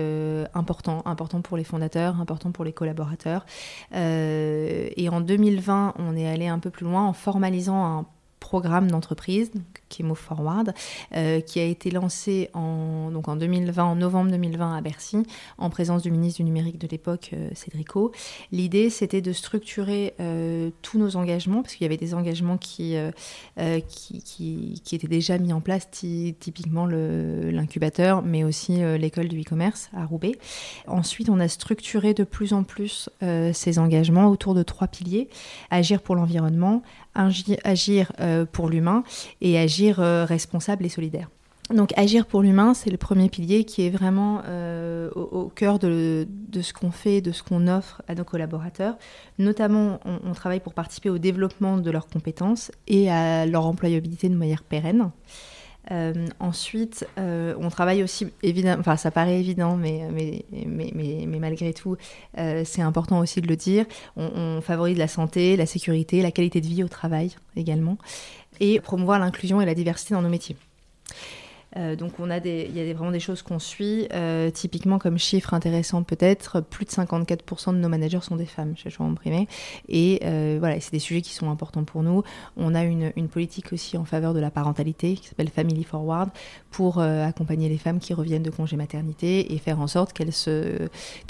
importants, 0.54 1.02
importants 1.06 1.40
pour 1.40 1.56
les 1.56 1.62
fondateurs, 1.62 2.20
importants 2.20 2.50
pour 2.50 2.64
les 2.64 2.72
collaborateurs. 2.72 3.46
Et 3.94 5.08
en 5.08 5.20
2020, 5.20 5.94
on 5.98 6.16
est 6.16 6.28
allé 6.28 6.48
un 6.48 6.58
peu 6.58 6.70
plus 6.70 6.84
loin 6.84 7.06
en 7.06 7.12
formalisant 7.12 7.84
un 7.84 8.06
programme 8.48 8.90
d'entreprise 8.90 9.50
qui 9.90 10.00
est 10.00 10.04
Move 10.04 10.18
Forward, 10.18 10.72
euh, 11.14 11.40
qui 11.40 11.60
a 11.60 11.64
été 11.64 11.90
lancé 11.90 12.48
en, 12.54 13.10
donc 13.10 13.28
en 13.28 13.36
2020, 13.36 13.84
en 13.84 13.94
novembre 13.94 14.30
2020 14.30 14.76
à 14.76 14.80
Bercy, 14.80 15.18
en 15.58 15.68
présence 15.68 16.02
du 16.02 16.10
ministre 16.10 16.38
du 16.38 16.44
numérique 16.44 16.78
de 16.78 16.88
l'époque, 16.88 17.30
euh, 17.34 17.50
Cédrico. 17.54 18.10
L'idée, 18.50 18.88
c'était 18.88 19.20
de 19.20 19.32
structurer 19.32 20.14
euh, 20.20 20.70
tous 20.80 20.98
nos 20.98 21.16
engagements, 21.16 21.60
parce 21.60 21.74
qu'il 21.74 21.84
y 21.84 21.86
avait 21.86 21.98
des 21.98 22.14
engagements 22.14 22.56
qui, 22.56 22.96
euh, 22.96 23.10
qui, 23.86 24.22
qui, 24.82 24.94
étaient 24.94 25.08
déjà 25.08 25.36
mis 25.36 25.52
en 25.52 25.60
place, 25.60 25.90
typiquement 25.90 26.86
l'incubateur, 26.86 28.22
mais 28.22 28.44
aussi 28.44 28.78
l'école 28.98 29.28
du 29.28 29.42
e-commerce 29.42 29.90
à 29.94 30.06
Roubaix. 30.06 30.32
Ensuite, 30.86 31.28
on 31.28 31.38
a 31.38 31.48
structuré 31.48 32.14
de 32.14 32.24
plus 32.24 32.52
en 32.52 32.62
plus 32.62 33.10
ces 33.52 33.78
engagements 33.78 34.28
autour 34.28 34.54
de 34.54 34.62
trois 34.62 34.88
piliers. 34.88 35.28
Agir 35.70 36.00
pour 36.00 36.16
l'environnement, 36.16 36.82
agir 37.18 38.12
euh, 38.20 38.46
pour 38.50 38.68
l'humain 38.68 39.02
et 39.40 39.58
agir 39.58 40.00
euh, 40.00 40.24
responsable 40.24 40.86
et 40.86 40.88
solidaire. 40.88 41.28
Donc 41.74 41.92
agir 41.98 42.24
pour 42.24 42.40
l'humain, 42.40 42.72
c'est 42.72 42.88
le 42.88 42.96
premier 42.96 43.28
pilier 43.28 43.64
qui 43.64 43.82
est 43.82 43.90
vraiment 43.90 44.40
euh, 44.46 45.10
au, 45.10 45.48
cœur 45.48 45.78
de, 45.78 46.26
ce 46.58 46.72
qu'on 46.72 46.90
fait, 46.90 47.20
de 47.20 47.30
ce 47.30 47.42
qu'on 47.42 47.68
offre 47.68 48.00
à 48.08 48.14
nos 48.14 48.24
collaborateurs. 48.24 48.96
Notamment, 49.38 50.00
on, 50.06 50.32
travaille 50.32 50.60
pour 50.60 50.72
participer 50.72 51.10
au 51.10 51.18
développement 51.18 51.76
de 51.76 51.90
leurs 51.90 52.06
compétences 52.06 52.72
et 52.86 53.10
à 53.10 53.44
leur 53.44 53.66
employabilité 53.66 54.30
de 54.30 54.34
manière 54.34 54.62
pérenne. 54.62 55.10
Ensuite, 56.40 57.06
on 57.16 57.68
travaille 57.70 58.02
aussi, 58.02 58.28
évidemment, 58.42 58.80
enfin 58.80 58.96
ça 58.96 59.10
paraît 59.10 59.38
évident, 59.38 59.76
mais, 59.76 60.02
mais, 60.12 60.44
mais, 60.66 60.92
mais, 61.26 61.38
malgré 61.38 61.72
tout, 61.72 61.96
c'est 62.36 62.82
important 62.82 63.18
aussi 63.20 63.40
de 63.40 63.46
le 63.46 63.56
dire, 63.56 63.86
on 64.16 64.60
favorise 64.60 64.98
la 64.98 65.08
santé, 65.08 65.56
la 65.56 65.66
sécurité, 65.66 66.22
la 66.22 66.30
qualité 66.30 66.60
de 66.60 66.66
vie 66.66 66.82
au 66.82 66.88
travail 66.88 67.36
également, 67.56 67.98
et 68.60 68.80
promouvoir 68.80 69.18
l'inclusion 69.18 69.60
et 69.60 69.66
la 69.66 69.74
diversité 69.74 70.14
dans 70.14 70.22
nos 70.22 70.28
métiers. 70.28 70.56
Euh, 71.76 71.96
donc 71.96 72.12
on 72.18 72.30
a 72.30 72.40
des, 72.40 72.66
il 72.68 72.76
y 72.76 72.90
a 72.90 72.94
vraiment 72.94 73.10
des 73.10 73.20
choses 73.20 73.42
qu'on 73.42 73.58
suit. 73.58 74.08
Euh, 74.12 74.50
typiquement 74.50 74.98
comme 74.98 75.18
chiffre 75.18 75.54
intéressant 75.54 76.02
peut-être, 76.02 76.60
plus 76.60 76.84
de 76.84 76.90
54% 76.90 77.72
de 77.72 77.78
nos 77.78 77.88
managers 77.88 78.20
sont 78.22 78.36
des 78.36 78.46
femmes 78.46 78.76
chez 78.76 78.90
Chouron 78.90 79.14
Privé. 79.14 79.46
Et 79.88 80.20
euh, 80.24 80.56
voilà, 80.58 80.80
c'est 80.80 80.92
des 80.92 80.98
sujets 80.98 81.20
qui 81.20 81.34
sont 81.34 81.50
importants 81.50 81.84
pour 81.84 82.02
nous. 82.02 82.22
On 82.56 82.74
a 82.74 82.84
une, 82.84 83.12
une 83.16 83.28
politique 83.28 83.72
aussi 83.72 83.96
en 83.96 84.04
faveur 84.04 84.34
de 84.34 84.40
la 84.40 84.50
parentalité 84.50 85.14
qui 85.14 85.28
s'appelle 85.28 85.50
Family 85.50 85.84
Forward 85.84 86.30
pour 86.70 87.00
accompagner 87.00 87.68
les 87.68 87.78
femmes 87.78 87.98
qui 87.98 88.14
reviennent 88.14 88.42
de 88.42 88.50
congé 88.50 88.76
maternité 88.76 89.52
et 89.52 89.58
faire 89.58 89.80
en 89.80 89.86
sorte 89.86 90.12
qu'elles, 90.12 90.32
se, 90.32 90.88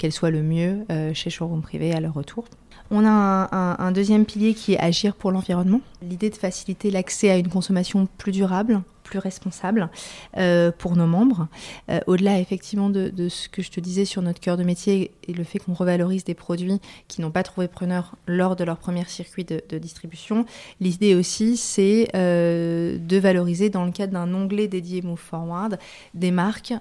soient 0.09 0.31
le 0.31 0.43
mieux 0.43 0.85
chez 1.13 1.29
Showroom 1.29 1.61
Privé 1.61 1.93
à 1.93 1.99
leur 1.99 2.13
retour. 2.13 2.45
On 2.91 3.05
a 3.05 3.09
un, 3.09 3.77
un, 3.77 3.91
deuxième 3.91 4.25
pilier 4.25 4.53
qui 4.53 4.73
est 4.73 4.79
agir 4.79 5.15
pour 5.15 5.31
l'environnement. 5.31 5.81
L'idée 6.01 6.29
de 6.29 6.35
faciliter 6.35 6.91
l'accès 6.91 7.29
à 7.29 7.37
une 7.37 7.49
consommation 7.49 8.07
plus 8.17 8.31
durable 8.31 8.81
plus 9.09 9.19
responsable 9.19 9.89
euh, 10.37 10.71
pour 10.71 10.95
nos 10.95 11.07
membres. 11.07 11.47
Euh, 11.89 11.99
au-delà 12.05 12.39
effectivement 12.39 12.89
de, 12.89 13.11
ce 13.27 13.49
que 13.49 13.61
je 13.63 13.71
te 13.71 13.79
disais 13.79 14.05
sur 14.05 14.21
notre 14.21 14.39
cœur 14.39 14.55
de 14.55 14.63
métier 14.63 15.11
et 15.27 15.33
le 15.33 15.43
fait 15.43 15.57
qu'on 15.57 15.73
revalorise 15.73 16.23
des 16.23 16.35
produits 16.35 16.79
qui 17.07 17.21
n'ont 17.21 17.31
pas 17.31 17.43
trouvé 17.43 17.67
preneur 17.67 18.15
lors 18.27 18.55
de 18.55 18.63
leur 18.63 18.77
premier 18.77 19.03
circuit 19.05 19.45
de, 19.45 19.77
distribution, 19.79 20.45
l'idée 20.79 21.15
aussi 21.15 21.57
c'est 21.57 22.09
euh, 22.15 22.97
de 22.99 23.17
valoriser 23.17 23.69
dans 23.69 23.85
le 23.85 23.91
cadre 23.91 24.13
d'un 24.13 24.33
onglet 24.33 24.67
dédié 24.67 25.01
Move 25.01 25.19
Forward 25.19 25.79
des 26.13 26.31
marques 26.31 26.73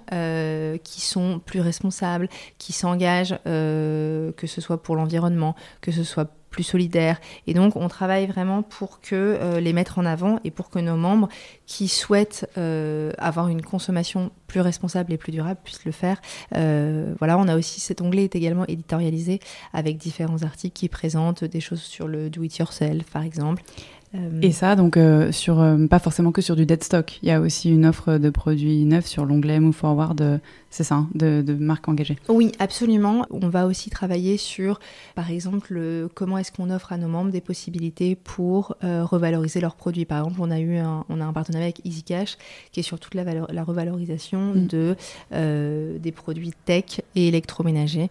qui 0.84 1.00
sont 1.00 1.40
plus 1.44 1.60
responsables, 1.60 2.28
qui 2.58 2.72
s'engagent, 2.72 3.38
que 3.44 4.46
ce 4.46 4.60
soit 4.60 4.82
pour 4.82 4.96
l'environnement, 4.96 5.54
que 5.80 5.92
ce 5.92 6.04
soit 6.04 6.30
plus 6.50 6.62
solidaire. 6.62 7.20
Et 7.46 7.54
donc, 7.54 7.76
on 7.76 7.88
travaille 7.88 8.26
vraiment 8.26 8.62
pour 8.62 9.00
que 9.00 9.14
euh, 9.14 9.60
les 9.60 9.72
mettre 9.72 9.98
en 9.98 10.06
avant 10.06 10.40
et 10.44 10.50
pour 10.50 10.70
que 10.70 10.78
nos 10.78 10.96
membres 10.96 11.28
qui 11.66 11.88
souhaitent 11.88 12.48
euh, 12.56 13.12
avoir 13.18 13.48
une 13.48 13.62
consommation 13.62 14.30
plus 14.46 14.60
responsable 14.60 15.12
et 15.12 15.18
plus 15.18 15.32
durable 15.32 15.60
puissent 15.62 15.84
le 15.84 15.92
faire. 15.92 16.20
Euh, 16.54 17.14
voilà, 17.18 17.38
on 17.38 17.48
a 17.48 17.56
aussi 17.56 17.80
cet 17.80 18.00
onglet 18.00 18.24
est 18.24 18.36
également 18.36 18.64
éditorialisé 18.66 19.40
avec 19.72 19.98
différents 19.98 20.42
articles 20.42 20.74
qui 20.74 20.88
présentent 20.88 21.44
des 21.44 21.60
choses 21.60 21.82
sur 21.82 22.08
le 22.08 22.30
do 22.30 22.42
it 22.42 22.56
yourself, 22.56 23.10
par 23.10 23.22
exemple. 23.22 23.62
Et 24.40 24.52
ça, 24.52 24.74
donc, 24.74 24.98
sur, 25.32 25.76
pas 25.90 25.98
forcément 25.98 26.32
que 26.32 26.40
sur 26.40 26.56
du 26.56 26.64
dead 26.64 26.82
stock. 26.82 27.18
Il 27.22 27.28
y 27.28 27.30
a 27.30 27.42
aussi 27.42 27.70
une 27.70 27.84
offre 27.84 28.16
de 28.16 28.30
produits 28.30 28.86
neufs 28.86 29.04
sur 29.04 29.26
l'onglet 29.26 29.60
Move 29.60 29.74
Forward, 29.74 30.40
c'est 30.70 30.84
ça, 30.84 30.96
hein, 30.96 31.08
de, 31.14 31.42
de, 31.42 31.54
marques 31.54 31.88
engagées. 31.88 32.16
Oui, 32.28 32.52
absolument. 32.58 33.26
On 33.30 33.48
va 33.48 33.66
aussi 33.66 33.90
travailler 33.90 34.36
sur, 34.36 34.80
par 35.14 35.30
exemple, 35.30 36.08
comment 36.14 36.38
est-ce 36.38 36.52
qu'on 36.52 36.70
offre 36.70 36.92
à 36.92 36.98
nos 36.98 37.08
membres 37.08 37.30
des 37.30 37.40
possibilités 37.40 38.16
pour 38.16 38.76
revaloriser 38.82 39.60
leurs 39.60 39.76
produits. 39.76 40.04
Par 40.04 40.18
exemple, 40.18 40.40
on 40.40 40.50
a 40.50 40.60
eu 40.60 40.76
un, 40.76 41.04
on 41.08 41.20
a 41.20 41.24
un 41.24 41.32
partenariat 41.32 41.66
avec 41.66 41.84
EasyCash 41.84 42.36
qui 42.72 42.80
est 42.80 42.82
sur 42.82 42.98
toute 43.00 43.14
la, 43.14 43.24
la 43.24 43.64
revalorisation 43.64 44.54
mm. 44.54 44.66
de, 44.66 44.96
des 45.98 46.12
produits 46.12 46.52
tech 46.64 47.00
et 47.14 47.28
électroménagers 47.28 48.10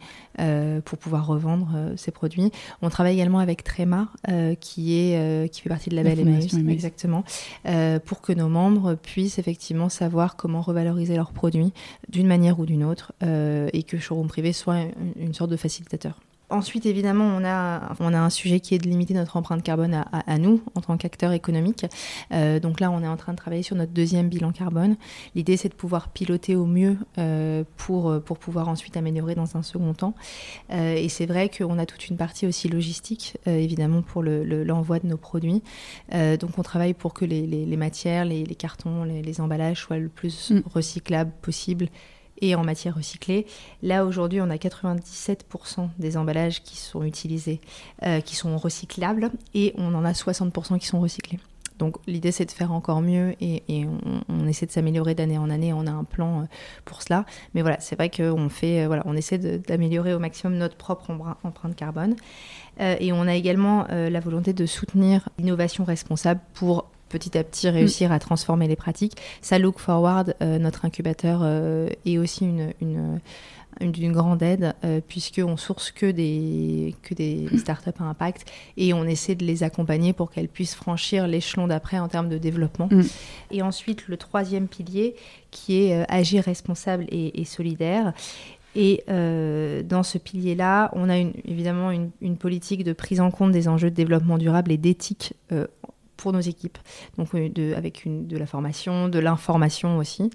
pour 0.85 0.97
pouvoir 0.97 1.27
revendre 1.27 1.69
ces 1.95 2.11
produits. 2.11 2.51
On 2.81 2.89
travaille 2.89 3.15
également 3.15 3.39
avec 3.39 3.63
Trema, 3.63 4.07
qui, 4.59 4.97
est, 4.97 5.51
qui 5.51 5.61
fait 5.61 5.69
partie 5.69 5.89
de 5.89 5.95
la 5.95 6.03
belle 6.03 6.19
Emmaüs, 6.19 6.53
exactement, 6.69 7.23
euh, 7.65 7.99
pour 7.99 8.21
que 8.21 8.33
nos 8.33 8.47
membres 8.47 8.95
puissent 8.95 9.39
effectivement 9.39 9.89
savoir 9.89 10.35
comment 10.35 10.61
revaloriser 10.61 11.15
leurs 11.15 11.31
produits 11.31 11.73
d'une 12.09 12.27
manière 12.27 12.46
ou 12.59 12.65
d'une 12.65 12.83
autre 12.83 13.13
euh, 13.23 13.69
et 13.73 13.83
que 13.83 13.97
Showroom 13.97 14.27
Privé 14.27 14.53
soit 14.53 14.79
une 15.15 15.33
sorte 15.33 15.51
de 15.51 15.57
facilitateur. 15.57 16.19
Ensuite, 16.49 16.85
évidemment, 16.85 17.25
on 17.25 17.43
a, 17.43 17.93
on 17.99 18.13
a 18.13 18.19
un 18.19 18.29
sujet 18.29 18.61
qui 18.61 18.73
est 18.73 18.77
de 18.77 18.87
limiter 18.87 19.13
notre 19.13 19.35
empreinte 19.35 19.61
carbone 19.63 19.93
à, 19.93 20.03
à, 20.11 20.37
nous 20.37 20.61
en 20.75 20.81
tant 20.81 20.95
qu'acteurs 20.95 21.33
économiques. 21.33 21.85
Euh, 22.31 22.61
donc 22.61 22.79
là, 22.79 22.89
on 22.89 23.03
est 23.03 23.07
en 23.07 23.17
train 23.17 23.33
de 23.33 23.37
travailler 23.37 23.63
sur 23.63 23.75
notre 23.75 23.91
deuxième 23.91 24.29
bilan 24.29 24.53
carbone. 24.53 24.95
L'idée, 25.35 25.57
c'est 25.57 25.67
de 25.67 25.73
pouvoir 25.73 26.07
piloter 26.07 26.55
au 26.55 26.65
mieux 26.65 26.95
euh, 27.17 27.65
pour, 27.75 28.21
pour 28.21 28.37
pouvoir 28.37 28.69
ensuite 28.69 28.95
améliorer 28.95 29.35
dans 29.35 29.57
un 29.57 29.61
second 29.61 29.93
temps. 29.93 30.13
Euh, 30.71 30.95
et 30.95 31.09
c'est 31.09 31.25
vrai 31.25 31.49
qu'on 31.49 31.77
a 31.79 31.85
toute 31.85 32.07
une 32.07 32.15
partie 32.15 32.47
aussi 32.47 32.69
logistique, 32.69 33.35
euh, 33.47 33.57
évidemment, 33.57 34.01
pour 34.01 34.23
l'envoi 34.23 34.95
le, 34.97 35.03
de 35.03 35.07
nos 35.07 35.17
produits. 35.17 35.63
Euh, 36.13 36.37
donc 36.37 36.57
on 36.57 36.63
travaille 36.63 36.93
pour 36.93 37.13
que 37.13 37.25
les, 37.25 37.45
les, 37.45 37.65
les 37.65 37.77
matières, 37.77 38.23
les, 38.23 38.45
les 38.45 38.55
cartons, 38.55 39.03
les, 39.03 39.41
emballages 39.41 39.81
soient 39.81 39.97
le 39.97 40.07
plus 40.07 40.51
mm. 40.51 40.61
recyclables 40.73 41.33
possible 41.41 41.89
et 42.41 42.55
en 42.55 42.63
matière 42.63 42.95
recyclée. 42.95 43.45
Là, 43.83 44.05
aujourd'hui, 44.05 44.41
on 44.41 44.49
a 44.49 44.55
97% 44.55 45.89
des 45.99 46.17
emballages 46.17 46.63
qui 46.63 46.77
sont 46.77 47.03
utilisés, 47.03 47.61
euh, 48.03 48.21
qui 48.21 48.35
sont 48.35 48.57
recyclables, 48.57 49.31
et 49.53 49.73
on 49.77 49.93
en 49.93 50.05
a 50.05 50.13
60% 50.13 50.79
qui 50.79 50.87
sont 50.87 50.99
recyclés. 50.99 51.39
Donc 51.77 51.97
l'idée 52.07 52.31
c'est 52.31 52.45
de 52.45 52.51
faire 52.51 52.71
encore 52.71 53.01
mieux 53.01 53.35
et, 53.39 53.61
on, 54.29 54.47
essaie 54.47 54.65
de 54.65 54.71
s'améliorer 54.71 55.13
d'année 55.13 55.37
en 55.37 55.51
année. 55.51 55.73
On 55.73 55.85
a 55.85 55.91
un 55.91 56.05
plan 56.05 56.41
euh, 56.41 56.45
pour 56.85 57.03
cela, 57.03 57.23
mais 57.53 57.61
voilà, 57.61 57.79
c'est 57.79 57.95
vrai 57.95 58.09
qu'on 58.09 58.49
fait, 58.49 58.81
euh, 58.81 58.87
voilà, 58.87 59.03
on 59.05 59.15
essaie 59.15 59.37
d'améliorer 59.37 60.15
au 60.15 60.19
maximum 60.19 60.57
notre 60.57 60.75
propre 60.75 61.11
empreinte 61.43 61.75
carbone. 61.75 62.15
et 62.79 63.13
on 63.13 63.27
a 63.27 63.35
également 63.35 63.85
la 63.89 64.19
volonté 64.19 64.53
de 64.53 64.65
soutenir 64.65 65.29
l'innovation 65.37 65.83
responsable 65.83 66.41
pour 66.53 66.89
petit 67.07 67.37
à 67.37 67.43
petit 67.43 67.69
réussir 67.69 68.11
à 68.11 68.19
transformer 68.19 68.67
les 68.67 68.75
pratiques. 68.75 69.17
Ça, 69.41 69.59
Look 69.59 69.79
Forward, 69.79 70.35
euh, 70.41 70.59
notre 70.59 70.85
incubateur, 70.85 71.41
euh, 71.43 71.89
est 72.05 72.17
aussi 72.17 72.45
une, 72.45 73.19
grande 74.11 74.41
aide 74.41 74.73
euh, 74.83 75.01
puisqu'on 75.07 75.55
source 75.55 75.91
que 75.91 76.09
des, 76.09 76.95
que 77.03 77.13
des 77.13 77.47
startups 77.57 77.89
à 77.99 78.03
impact 78.03 78.51
et 78.75 78.93
on 78.93 79.03
essaie 79.03 79.35
de 79.35 79.45
les 79.45 79.63
accompagner 79.63 80.13
pour 80.13 80.31
qu'elles 80.31 80.47
puissent 80.47 80.75
franchir 80.75 81.27
l'échelon 81.27 81.67
d'après 81.67 81.99
en 81.99 82.07
termes 82.07 82.29
de 82.29 82.37
développement. 82.37 82.89
Mm. 82.91 83.01
Et 83.51 83.61
ensuite, 83.61 84.07
le 84.07 84.17
troisième 84.17 84.67
pilier 84.67 85.15
qui 85.51 85.83
est 85.83 86.05
agir 86.09 86.43
responsable 86.43 87.05
et, 87.09 87.45
solidaire. 87.45 88.13
Et 88.75 89.03
dans 89.07 90.03
ce 90.03 90.17
pilier-là, 90.17 90.91
on 90.93 91.09
a 91.09 91.17
une, 91.17 91.33
évidemment 91.45 91.91
une, 91.91 92.11
une, 92.21 92.37
politique 92.37 92.83
de 92.83 92.93
prise 92.93 93.21
en 93.21 93.31
compte 93.31 93.51
des 93.51 93.67
enjeux 93.67 93.89
de 93.89 93.95
développement 93.95 94.37
durable 94.37 94.71
et 94.71 94.77
d'éthique 94.77 95.33
pour 96.17 96.33
nos 96.33 96.39
équipes, 96.39 96.77
donc 97.17 97.29
euh, 97.35 97.77
avec 97.77 98.03
de 98.05 98.37
la 98.37 98.45
formation, 98.45 99.07
de 99.07 99.19
l'information 99.19 99.97
aussi. 99.97 100.29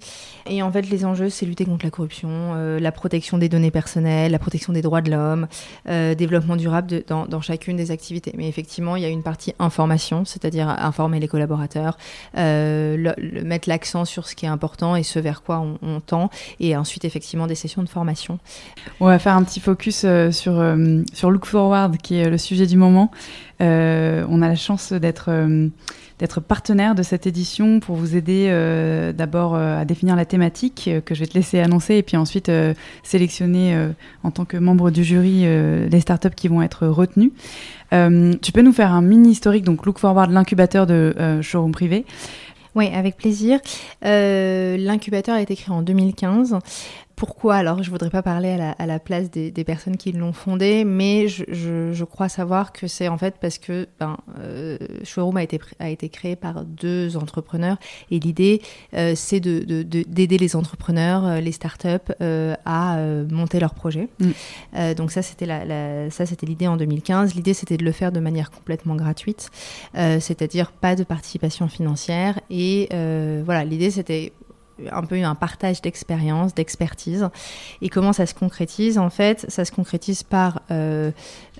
Et 0.49 0.63
en 0.63 0.71
fait, 0.71 0.89
les 0.89 1.05
enjeux, 1.05 1.29
c'est 1.29 1.45
lutter 1.45 1.65
contre 1.65 1.85
la 1.85 1.91
corruption, 1.91 2.29
euh, 2.31 2.79
la 2.79 2.91
protection 2.91 3.37
des 3.37 3.49
données 3.49 3.71
personnelles, 3.71 4.31
la 4.31 4.39
protection 4.39 4.73
des 4.73 4.81
droits 4.81 5.01
de 5.01 5.11
l'homme, 5.11 5.47
euh, 5.89 6.15
développement 6.15 6.55
durable 6.55 7.03
dans, 7.07 7.41
chacune 7.41 7.75
des 7.75 7.91
activités. 7.91 8.33
Mais 8.37 8.47
effectivement, 8.47 8.95
il 8.95 9.03
y 9.03 9.05
a 9.05 9.09
une 9.09 9.23
partie 9.23 9.53
information, 9.59 10.23
c'est-à-dire 10.23 10.69
informer 10.69 11.19
les 11.19 11.27
collaborateurs, 11.27 11.97
le, 12.35 13.43
mettre 13.43 13.67
l'accent 13.67 14.05
sur 14.05 14.27
ce 14.27 14.35
qui 14.35 14.45
est 14.45 14.49
important 14.49 14.95
et 14.95 15.03
ce 15.03 15.19
vers 15.19 15.43
quoi 15.43 15.59
on, 15.59 15.77
on, 15.81 15.99
tend, 15.99 16.29
et 16.61 16.77
ensuite 16.77 17.03
effectivement 17.03 17.47
des 17.47 17.55
sessions 17.55 17.83
de 17.83 17.89
formation. 17.89 18.39
On 19.01 19.07
va 19.07 19.19
faire 19.19 19.35
un 19.35 19.43
petit 19.43 19.59
focus 19.59 20.05
sur, 20.31 20.75
sur 21.13 21.31
Look 21.31 21.45
Forward, 21.45 21.97
qui 21.97 22.15
est 22.15 22.29
le 22.29 22.37
sujet 22.37 22.65
du 22.65 22.77
moment. 22.77 23.11
Euh, 23.61 24.25
on 24.29 24.41
a 24.41 24.47
la 24.47 24.55
chance 24.55 24.93
d'être 24.93 25.25
euh, 25.29 25.67
d'être 26.19 26.39
partenaire 26.39 26.95
de 26.95 27.03
cette 27.03 27.27
édition 27.27 27.79
pour 27.79 27.95
vous 27.95 28.15
aider 28.15 28.47
euh, 28.49 29.11
d'abord 29.13 29.55
à 29.55 29.83
définir 29.83 30.15
la 30.15 30.25
thématique 30.25 30.89
que 31.05 31.15
je 31.15 31.19
vais 31.19 31.25
te 31.25 31.33
laisser 31.33 31.59
annoncer 31.59 31.95
et 31.95 32.03
puis 32.03 32.17
ensuite 32.17 32.51
sélectionner 33.01 33.75
en 34.23 34.31
tant 34.31 34.45
que 34.45 34.55
membre 34.55 34.91
du 34.91 35.03
jury 35.03 35.43
les 35.89 35.99
startups 35.99 36.29
qui 36.35 36.47
vont 36.47 36.61
être 36.61 36.87
retenues. 36.87 37.33
tu 37.91 38.51
peux 38.53 38.61
nous 38.61 38.73
faire 38.73 38.93
un 38.93 39.01
mini 39.01 39.31
historique, 39.31 39.65
donc 39.65 39.85
Look 39.85 39.97
Forward, 39.97 40.31
l'incubateur 40.31 40.85
de 40.85 41.41
showroom 41.41 41.71
privé. 41.71 42.05
Oui, 42.75 42.89
avec 42.93 43.17
plaisir. 43.17 43.59
L'incubateur 44.03 45.35
a 45.35 45.41
été 45.41 45.55
créé 45.55 45.75
en 45.75 45.81
2015 45.81 46.57
pourquoi 47.15 47.55
alors 47.55 47.83
Je 47.83 47.91
voudrais 47.91 48.09
pas 48.09 48.21
parler 48.21 48.49
à 48.77 48.85
la, 48.85 48.99
place 48.99 49.29
des, 49.29 49.51
personnes 49.63 49.97
qui 49.97 50.11
l'ont 50.11 50.33
fondé, 50.33 50.83
mais 50.83 51.27
je, 51.27 52.03
crois 52.03 52.29
savoir 52.29 52.73
que 52.73 52.87
c'est 52.87 53.07
en 53.07 53.17
fait 53.17 53.35
parce 53.39 53.57
que 53.57 53.87
ben, 53.99 54.17
euh, 54.39 54.77
Showroom 55.03 55.37
a 55.37 55.43
été, 55.43 55.59
a 55.79 55.89
été 55.89 56.09
créé 56.09 56.35
par 56.35 56.65
deux 56.65 57.15
entrepreneurs 57.17 57.77
et 58.11 58.19
l'idée 58.19 58.61
euh, 58.93 59.13
c'est 59.15 59.39
d'aider 59.39 60.37
les 60.37 60.55
entrepreneurs, 60.55 61.25
euh, 61.25 61.39
les 61.39 61.51
startups 61.51 62.13
à 62.65 62.97
monter 63.29 63.59
leurs 63.59 63.73
projets. 63.73 64.09
Mm. 64.19 64.93
donc 64.95 65.11
ça 65.11 65.21
c'était 65.21 65.45
la, 65.45 66.09
ça 66.09 66.25
c'était 66.25 66.45
l'idée 66.45 66.67
en 66.67 66.77
2015. 66.77 67.35
L'idée 67.35 67.53
c'était 67.53 67.77
de 67.77 67.83
le 67.83 67.91
faire 67.91 68.11
de 68.11 68.19
manière 68.19 68.51
complètement 68.51 68.95
gratuite, 68.95 69.49
c'est-à-dire 69.93 70.71
pas 70.71 70.95
de 70.95 71.03
participation 71.03 71.67
financière 71.67 72.39
et 72.49 72.89
voilà 73.45 73.63
l'idée 73.63 73.91
c'était 73.91 74.33
un 74.91 75.03
peu 75.03 75.21
un 75.23 75.35
partage 75.35 75.81
d'expérience, 75.81 76.53
d'expertise. 76.53 77.29
Et 77.81 77.89
comment 77.89 78.13
ça 78.13 78.25
se 78.25 78.33
concrétise? 78.33 78.97
En 78.97 79.09
fait, 79.09 79.45
ça 79.49 79.65
se 79.65 79.71
concrétise 79.71 80.23
par 80.23 80.61
euh, 80.71 81.11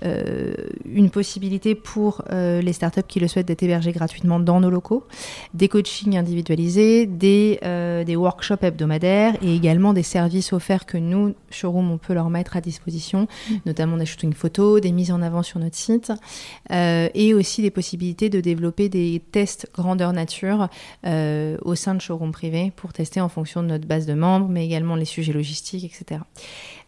une 0.02 1.10
possibilité 1.10 1.74
pour 1.74 2.22
euh, 2.30 2.60
les 2.60 2.72
startups 2.72 3.02
qui 3.06 3.20
le 3.20 3.28
souhaitent 3.28 3.46
d'être 3.46 3.62
hébergés 3.62 3.92
gratuitement 3.92 4.40
dans 4.40 4.60
nos 4.60 4.70
locaux, 4.70 5.04
des 5.54 5.68
coachings 5.68 6.16
individualisés, 6.16 7.06
des, 7.06 7.58
des 8.06 8.16
workshops 8.16 8.62
hebdomadaires 8.62 9.36
et 9.42 9.54
également 9.54 9.92
des 9.92 10.02
services 10.02 10.52
offerts 10.52 10.86
que 10.86 10.98
nous, 10.98 11.34
Showroom, 11.50 11.90
on 11.90 11.98
peut 11.98 12.14
leur 12.14 12.30
mettre 12.30 12.56
à 12.56 12.60
disposition, 12.60 13.28
notamment 13.66 13.96
des 13.96 14.06
shootings 14.06 14.32
photos, 14.32 14.80
des 14.80 14.92
mises 14.92 15.12
en 15.12 15.22
avant 15.22 15.42
sur 15.42 15.60
notre 15.60 15.76
site, 15.76 16.12
et 16.70 17.34
aussi 17.34 17.62
des 17.62 17.70
possibilités 17.70 18.28
de 18.28 18.40
développer 18.40 18.88
des 18.88 19.22
tests 19.32 19.68
grandeur 19.74 20.12
nature 20.12 20.68
au 21.04 21.74
sein 21.74 21.94
de 21.94 22.00
Showroom 22.00 22.32
privé 22.32 22.72
pour 22.74 22.92
tester 22.92 23.20
en 23.20 23.28
fonction 23.28 23.62
de 23.62 23.68
notre 23.68 23.86
base 23.86 24.06
de 24.06 24.14
membres, 24.14 24.48
mais 24.48 24.64
également 24.64 24.96
les 24.96 25.04
sujets 25.04 25.32
logistiques, 25.32 25.84
etc. 25.84 26.20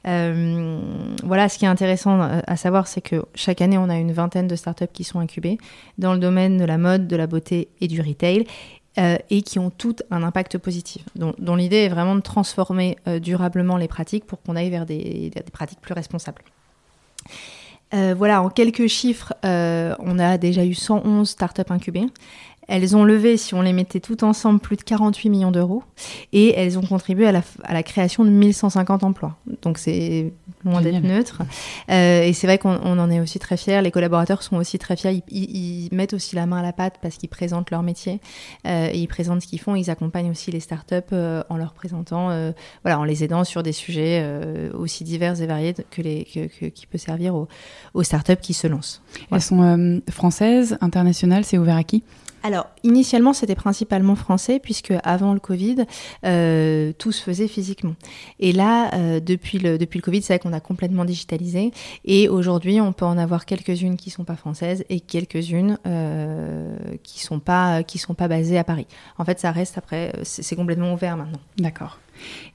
Euh, 0.06 0.78
voilà, 1.24 1.48
ce 1.48 1.58
qui 1.58 1.64
est 1.64 1.68
intéressant 1.68 2.20
à 2.20 2.56
savoir, 2.56 2.86
c'est 2.86 3.00
que 3.00 3.24
chaque 3.34 3.60
année, 3.60 3.78
on 3.78 3.88
a 3.88 3.96
une 3.96 4.12
vingtaine 4.12 4.46
de 4.46 4.56
startups 4.56 4.86
qui 4.92 5.04
sont 5.04 5.18
incubées 5.18 5.58
dans 5.98 6.12
le 6.12 6.18
domaine 6.18 6.58
de 6.58 6.64
la 6.64 6.78
mode, 6.78 7.08
de 7.08 7.16
la 7.16 7.26
beauté 7.26 7.68
et 7.80 7.88
du 7.88 8.00
retail. 8.00 8.46
Euh, 8.98 9.18
et 9.28 9.42
qui 9.42 9.58
ont 9.58 9.68
toutes 9.68 10.04
un 10.10 10.22
impact 10.22 10.56
positif, 10.56 11.02
dont, 11.16 11.54
l'idée 11.54 11.84
est 11.84 11.90
vraiment 11.90 12.14
de 12.14 12.22
transformer 12.22 12.96
euh, 13.06 13.18
durablement 13.18 13.76
les 13.76 13.88
pratiques 13.88 14.24
pour 14.24 14.40
qu'on 14.40 14.56
aille 14.56 14.70
vers 14.70 14.86
des, 14.86 15.30
pratiques 15.52 15.82
plus 15.82 15.92
responsables. 15.92 16.40
voilà, 17.92 18.40
en 18.40 18.48
quelques 18.48 18.86
chiffres, 18.86 19.34
on 19.42 20.18
a 20.18 20.38
déjà 20.38 20.64
eu 20.64 20.72
111 20.72 21.28
startups 21.28 21.68
incubées. 21.68 22.06
Elles 22.68 22.96
ont 22.96 23.04
levé, 23.04 23.36
si 23.36 23.54
on 23.54 23.62
les 23.62 23.72
mettait 23.72 24.00
toutes 24.00 24.22
ensemble, 24.22 24.60
plus 24.60 24.76
de 24.76 24.82
48 24.82 25.28
millions 25.28 25.50
d'euros 25.52 25.82
et 26.32 26.52
elles 26.58 26.78
ont 26.78 26.82
contribué 26.82 27.26
à 27.26 27.32
la, 27.32 27.42
à 27.64 27.72
la, 27.74 27.82
création 27.82 28.24
de 28.24 28.30
1150 28.30 29.04
emplois. 29.04 29.36
Donc 29.62 29.78
c'est 29.78 30.32
loin 30.64 30.80
d'être 30.80 31.02
neutre. 31.02 31.42
Euh, 31.90 32.22
et 32.22 32.32
c'est 32.32 32.46
vrai 32.46 32.58
qu'on 32.58 32.76
en 32.76 33.10
est 33.10 33.20
aussi 33.20 33.38
très 33.38 33.56
fiers. 33.56 33.80
Les 33.82 33.90
collaborateurs 33.90 34.42
sont 34.42 34.56
aussi 34.56 34.78
très 34.78 34.96
fiers. 34.96 35.22
Ils, 35.30 35.88
mettent 35.92 36.14
aussi 36.14 36.34
la 36.34 36.46
main 36.46 36.58
à 36.58 36.62
la 36.62 36.72
pâte 36.72 36.96
parce 37.00 37.16
qu'ils 37.16 37.28
présentent 37.28 37.70
leur 37.70 37.82
métier 37.82 38.20
euh, 38.66 38.90
et 38.92 38.98
ils 38.98 39.06
présentent 39.06 39.42
ce 39.42 39.46
qu'ils 39.46 39.60
font. 39.60 39.76
Ils 39.76 39.90
accompagnent 39.90 40.30
aussi 40.30 40.50
les 40.50 40.60
startups 40.60 40.94
euh, 41.12 41.42
en 41.48 41.56
leur 41.56 41.72
présentant, 41.72 42.28
voilà, 42.82 42.98
en 42.98 43.04
les 43.04 43.22
aidant 43.22 43.44
sur 43.44 43.62
des 43.62 43.72
sujets 43.72 44.24
aussi 44.74 45.04
divers 45.04 45.40
et 45.40 45.46
variés 45.46 45.74
que 45.90 46.02
les, 46.02 46.24
que, 46.24 46.66
qui 46.66 46.86
peut 46.86 46.98
servir 46.98 47.34
aux, 47.34 47.48
aux 47.94 48.02
startups 48.02 48.36
qui 48.36 48.54
se 48.54 48.66
lancent. 48.66 49.02
Elles 49.30 49.40
sont 49.40 50.00
françaises, 50.10 50.78
internationales, 50.80 51.44
c'est 51.44 51.58
ouvert 51.58 51.76
à 51.76 51.84
qui? 51.84 52.02
Alors, 52.46 52.68
initialement, 52.84 53.32
c'était 53.32 53.56
principalement 53.56 54.14
français, 54.14 54.60
puisque 54.60 54.94
avant 55.02 55.34
le 55.34 55.40
Covid, 55.40 55.84
euh, 56.24 56.92
tout 56.96 57.10
se 57.10 57.20
faisait 57.20 57.48
physiquement. 57.48 57.96
Et 58.38 58.52
là, 58.52 58.94
euh, 58.94 59.18
depuis, 59.18 59.58
le, 59.58 59.78
depuis 59.78 59.98
le 59.98 60.02
Covid, 60.02 60.22
c'est 60.22 60.34
vrai 60.34 60.38
qu'on 60.38 60.52
a 60.52 60.60
complètement 60.60 61.04
digitalisé. 61.04 61.72
Et 62.04 62.28
aujourd'hui, 62.28 62.80
on 62.80 62.92
peut 62.92 63.04
en 63.04 63.18
avoir 63.18 63.46
quelques-unes 63.46 63.96
qui 63.96 64.10
ne 64.10 64.12
sont 64.12 64.24
pas 64.24 64.36
françaises 64.36 64.84
et 64.88 65.00
quelques-unes 65.00 65.78
euh, 65.88 66.76
qui 67.02 67.18
ne 67.18 67.26
sont, 67.26 67.40
pas, 67.40 67.82
qui 67.82 67.98
sont 67.98 68.14
pas 68.14 68.28
basées 68.28 68.58
à 68.58 68.64
Paris. 68.64 68.86
En 69.18 69.24
fait, 69.24 69.40
ça 69.40 69.50
reste 69.50 69.76
après, 69.76 70.12
c'est 70.22 70.54
complètement 70.54 70.92
ouvert 70.92 71.16
maintenant. 71.16 71.40
D'accord. 71.58 71.98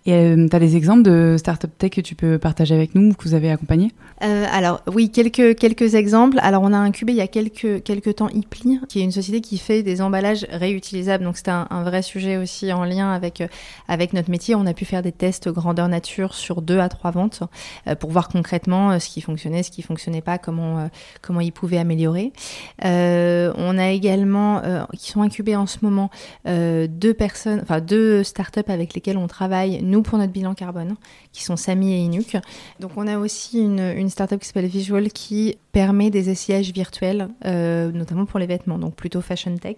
Et 0.05 0.13
euh, 0.13 0.47
tu 0.49 0.55
as 0.55 0.59
des 0.59 0.75
exemples 0.75 1.03
de 1.03 1.35
start-up 1.37 1.71
tech 1.77 1.91
que 1.91 2.01
tu 2.01 2.15
peux 2.15 2.39
partager 2.39 2.73
avec 2.73 2.95
nous 2.95 3.11
ou 3.11 3.13
que 3.13 3.23
vous 3.23 3.35
avez 3.35 3.51
accompagné 3.51 3.91
euh, 4.23 4.45
Alors 4.51 4.81
oui, 4.87 5.11
quelques, 5.11 5.55
quelques 5.55 5.93
exemples. 5.93 6.39
Alors 6.41 6.63
on 6.63 6.73
a 6.73 6.77
incubé 6.77 7.13
il 7.13 7.17
y 7.17 7.21
a 7.21 7.27
quelques, 7.27 7.83
quelques 7.83 8.15
temps 8.15 8.29
Ipli, 8.29 8.79
qui 8.89 8.99
est 8.99 9.03
une 9.03 9.11
société 9.11 9.41
qui 9.41 9.59
fait 9.59 9.83
des 9.83 10.01
emballages 10.01 10.47
réutilisables. 10.49 11.23
Donc 11.23 11.37
c'était 11.37 11.51
un, 11.51 11.83
vrai 11.83 12.01
sujet 12.01 12.37
aussi 12.37 12.73
en 12.73 12.83
lien 12.83 13.11
avec, 13.11 13.41
euh, 13.41 13.47
avec 13.87 14.13
notre 14.13 14.31
métier. 14.31 14.55
On 14.55 14.65
a 14.65 14.73
pu 14.73 14.85
faire 14.85 15.03
des 15.03 15.11
tests 15.11 15.49
grandeur 15.49 15.87
nature 15.87 16.33
sur 16.33 16.63
deux 16.63 16.79
à 16.79 16.89
trois 16.89 17.11
ventes 17.11 17.43
pour 17.99 18.11
voir 18.11 18.27
concrètement 18.29 18.99
ce 18.99 19.09
qui 19.09 19.21
fonctionnait, 19.21 19.63
ce 19.63 19.71
qui 19.71 19.81
fonctionnait 19.81 20.21
pas, 20.21 20.37
comment, 20.37 20.89
comment 21.21 21.41
ils 21.41 21.51
pouvaient 21.51 21.77
améliorer. 21.77 22.31
on 22.83 23.77
a 23.77 23.89
également, 23.89 24.61
qui 24.97 25.11
sont 25.11 25.21
incubés 25.21 25.55
en 25.55 25.65
ce 25.65 25.79
moment, 25.81 26.09
deux 26.45 27.13
personnes, 27.13 27.59
enfin 27.61 27.81
deux 27.81 28.23
start-up 28.23 28.69
avec 28.69 28.93
lesquelles 28.93 29.17
on 29.17 29.27
travaille 29.27 29.50
nous, 29.81 30.01
pour 30.01 30.17
notre 30.17 30.31
bilan 30.31 30.53
carbone, 30.53 30.95
qui 31.31 31.43
sont 31.43 31.55
Samy 31.55 31.93
et 31.93 31.97
Inuk. 31.97 32.37
Donc, 32.79 32.91
on 32.95 33.07
a 33.07 33.17
aussi 33.17 33.59
une, 33.59 33.79
une 33.79 34.09
startup 34.09 34.39
qui 34.39 34.47
s'appelle 34.47 34.65
Visual 34.67 35.11
qui 35.11 35.57
permet 35.71 36.09
des 36.09 36.29
essayages 36.29 36.71
virtuels, 36.71 37.29
euh, 37.45 37.91
notamment 37.91 38.25
pour 38.25 38.39
les 38.39 38.47
vêtements, 38.47 38.77
donc 38.77 38.95
plutôt 38.95 39.21
fashion 39.21 39.57
tech. 39.57 39.77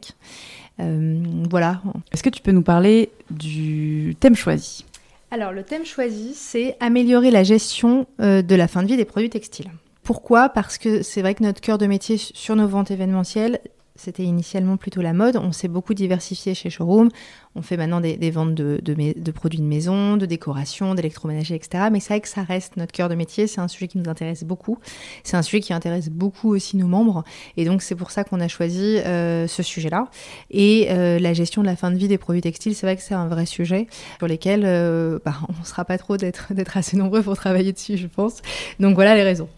Euh, 0.79 1.23
voilà. 1.49 1.81
Est-ce 2.11 2.23
que 2.23 2.29
tu 2.29 2.41
peux 2.41 2.51
nous 2.51 2.63
parler 2.63 3.11
du 3.29 4.15
thème 4.19 4.35
choisi? 4.35 4.85
Alors, 5.31 5.51
le 5.51 5.63
thème 5.63 5.85
choisi, 5.85 6.33
c'est 6.35 6.77
améliorer 6.79 7.31
la 7.31 7.43
gestion 7.43 8.05
euh, 8.21 8.41
de 8.41 8.55
la 8.55 8.67
fin 8.67 8.83
de 8.83 8.87
vie 8.87 8.97
des 8.97 9.05
produits 9.05 9.29
textiles. 9.29 9.71
Pourquoi? 10.03 10.49
Parce 10.49 10.77
que 10.77 11.01
c'est 11.01 11.21
vrai 11.21 11.33
que 11.33 11.43
notre 11.43 11.61
cœur 11.61 11.77
de 11.77 11.87
métier 11.87 12.17
sur 12.17 12.55
nos 12.55 12.67
ventes 12.67 12.91
événementielles, 12.91 13.59
c'était 13.95 14.23
initialement 14.23 14.75
plutôt 14.77 15.01
la 15.01 15.13
mode. 15.13 15.37
On 15.37 15.51
s'est 15.51 15.67
beaucoup 15.67 15.93
diversifié 15.93 16.55
chez 16.55 16.71
Showroom. 16.71 17.09
On 17.55 17.61
fait 17.61 17.77
maintenant 17.77 18.01
des, 18.01 18.31
ventes 18.31 18.55
de, 18.55 19.31
produits 19.31 19.59
de 19.59 19.65
maison, 19.65 20.17
de 20.17 20.25
décoration, 20.25 20.95
d'électroménager, 20.95 21.53
etc. 21.53 21.85
Mais 21.91 21.99
c'est 21.99 22.13
vrai 22.13 22.21
que 22.21 22.27
ça 22.27 22.41
reste 22.41 22.75
notre 22.77 22.91
cœur 22.91 23.07
de 23.07 23.13
métier. 23.13 23.45
C'est 23.45 23.61
un 23.61 23.67
sujet 23.67 23.87
qui 23.87 23.99
nous 23.99 24.09
intéresse 24.09 24.43
beaucoup. 24.43 24.79
C'est 25.23 25.37
un 25.37 25.43
sujet 25.43 25.59
qui 25.59 25.73
intéresse 25.73 26.09
beaucoup 26.09 26.49
aussi 26.49 26.75
nos 26.75 26.87
membres. 26.87 27.23
Et 27.55 27.65
donc, 27.65 27.83
c'est 27.83 27.93
pour 27.93 28.09
ça 28.09 28.23
qu'on 28.23 28.39
a 28.39 28.47
choisi 28.47 28.97
euh, 28.97 29.47
ce 29.47 29.61
sujet-là. 29.61 30.07
Et 30.49 30.87
euh, 30.89 31.19
la 31.19 31.33
gestion 31.33 31.61
de 31.61 31.67
la 31.67 31.75
fin 31.75 31.91
de 31.91 31.97
vie 31.97 32.07
des 32.07 32.17
produits 32.17 32.41
textiles, 32.41 32.73
c'est 32.73 32.87
vrai 32.87 32.95
que 32.95 33.03
c'est 33.03 33.13
un 33.13 33.27
vrai 33.27 33.45
sujet 33.45 33.87
sur 34.17 34.27
lequel 34.27 34.63
euh, 34.65 35.19
bah, 35.23 35.35
on 35.49 35.59
ne 35.59 35.65
sera 35.65 35.85
pas 35.85 35.99
trop 35.99 36.17
d'être 36.17 36.77
assez 36.77 36.97
nombreux 36.97 37.21
pour 37.21 37.35
travailler 37.35 37.73
dessus, 37.73 37.97
je 37.97 38.07
pense. 38.07 38.41
Donc, 38.79 38.95
voilà 38.95 39.13
les 39.13 39.23
raisons. 39.23 39.49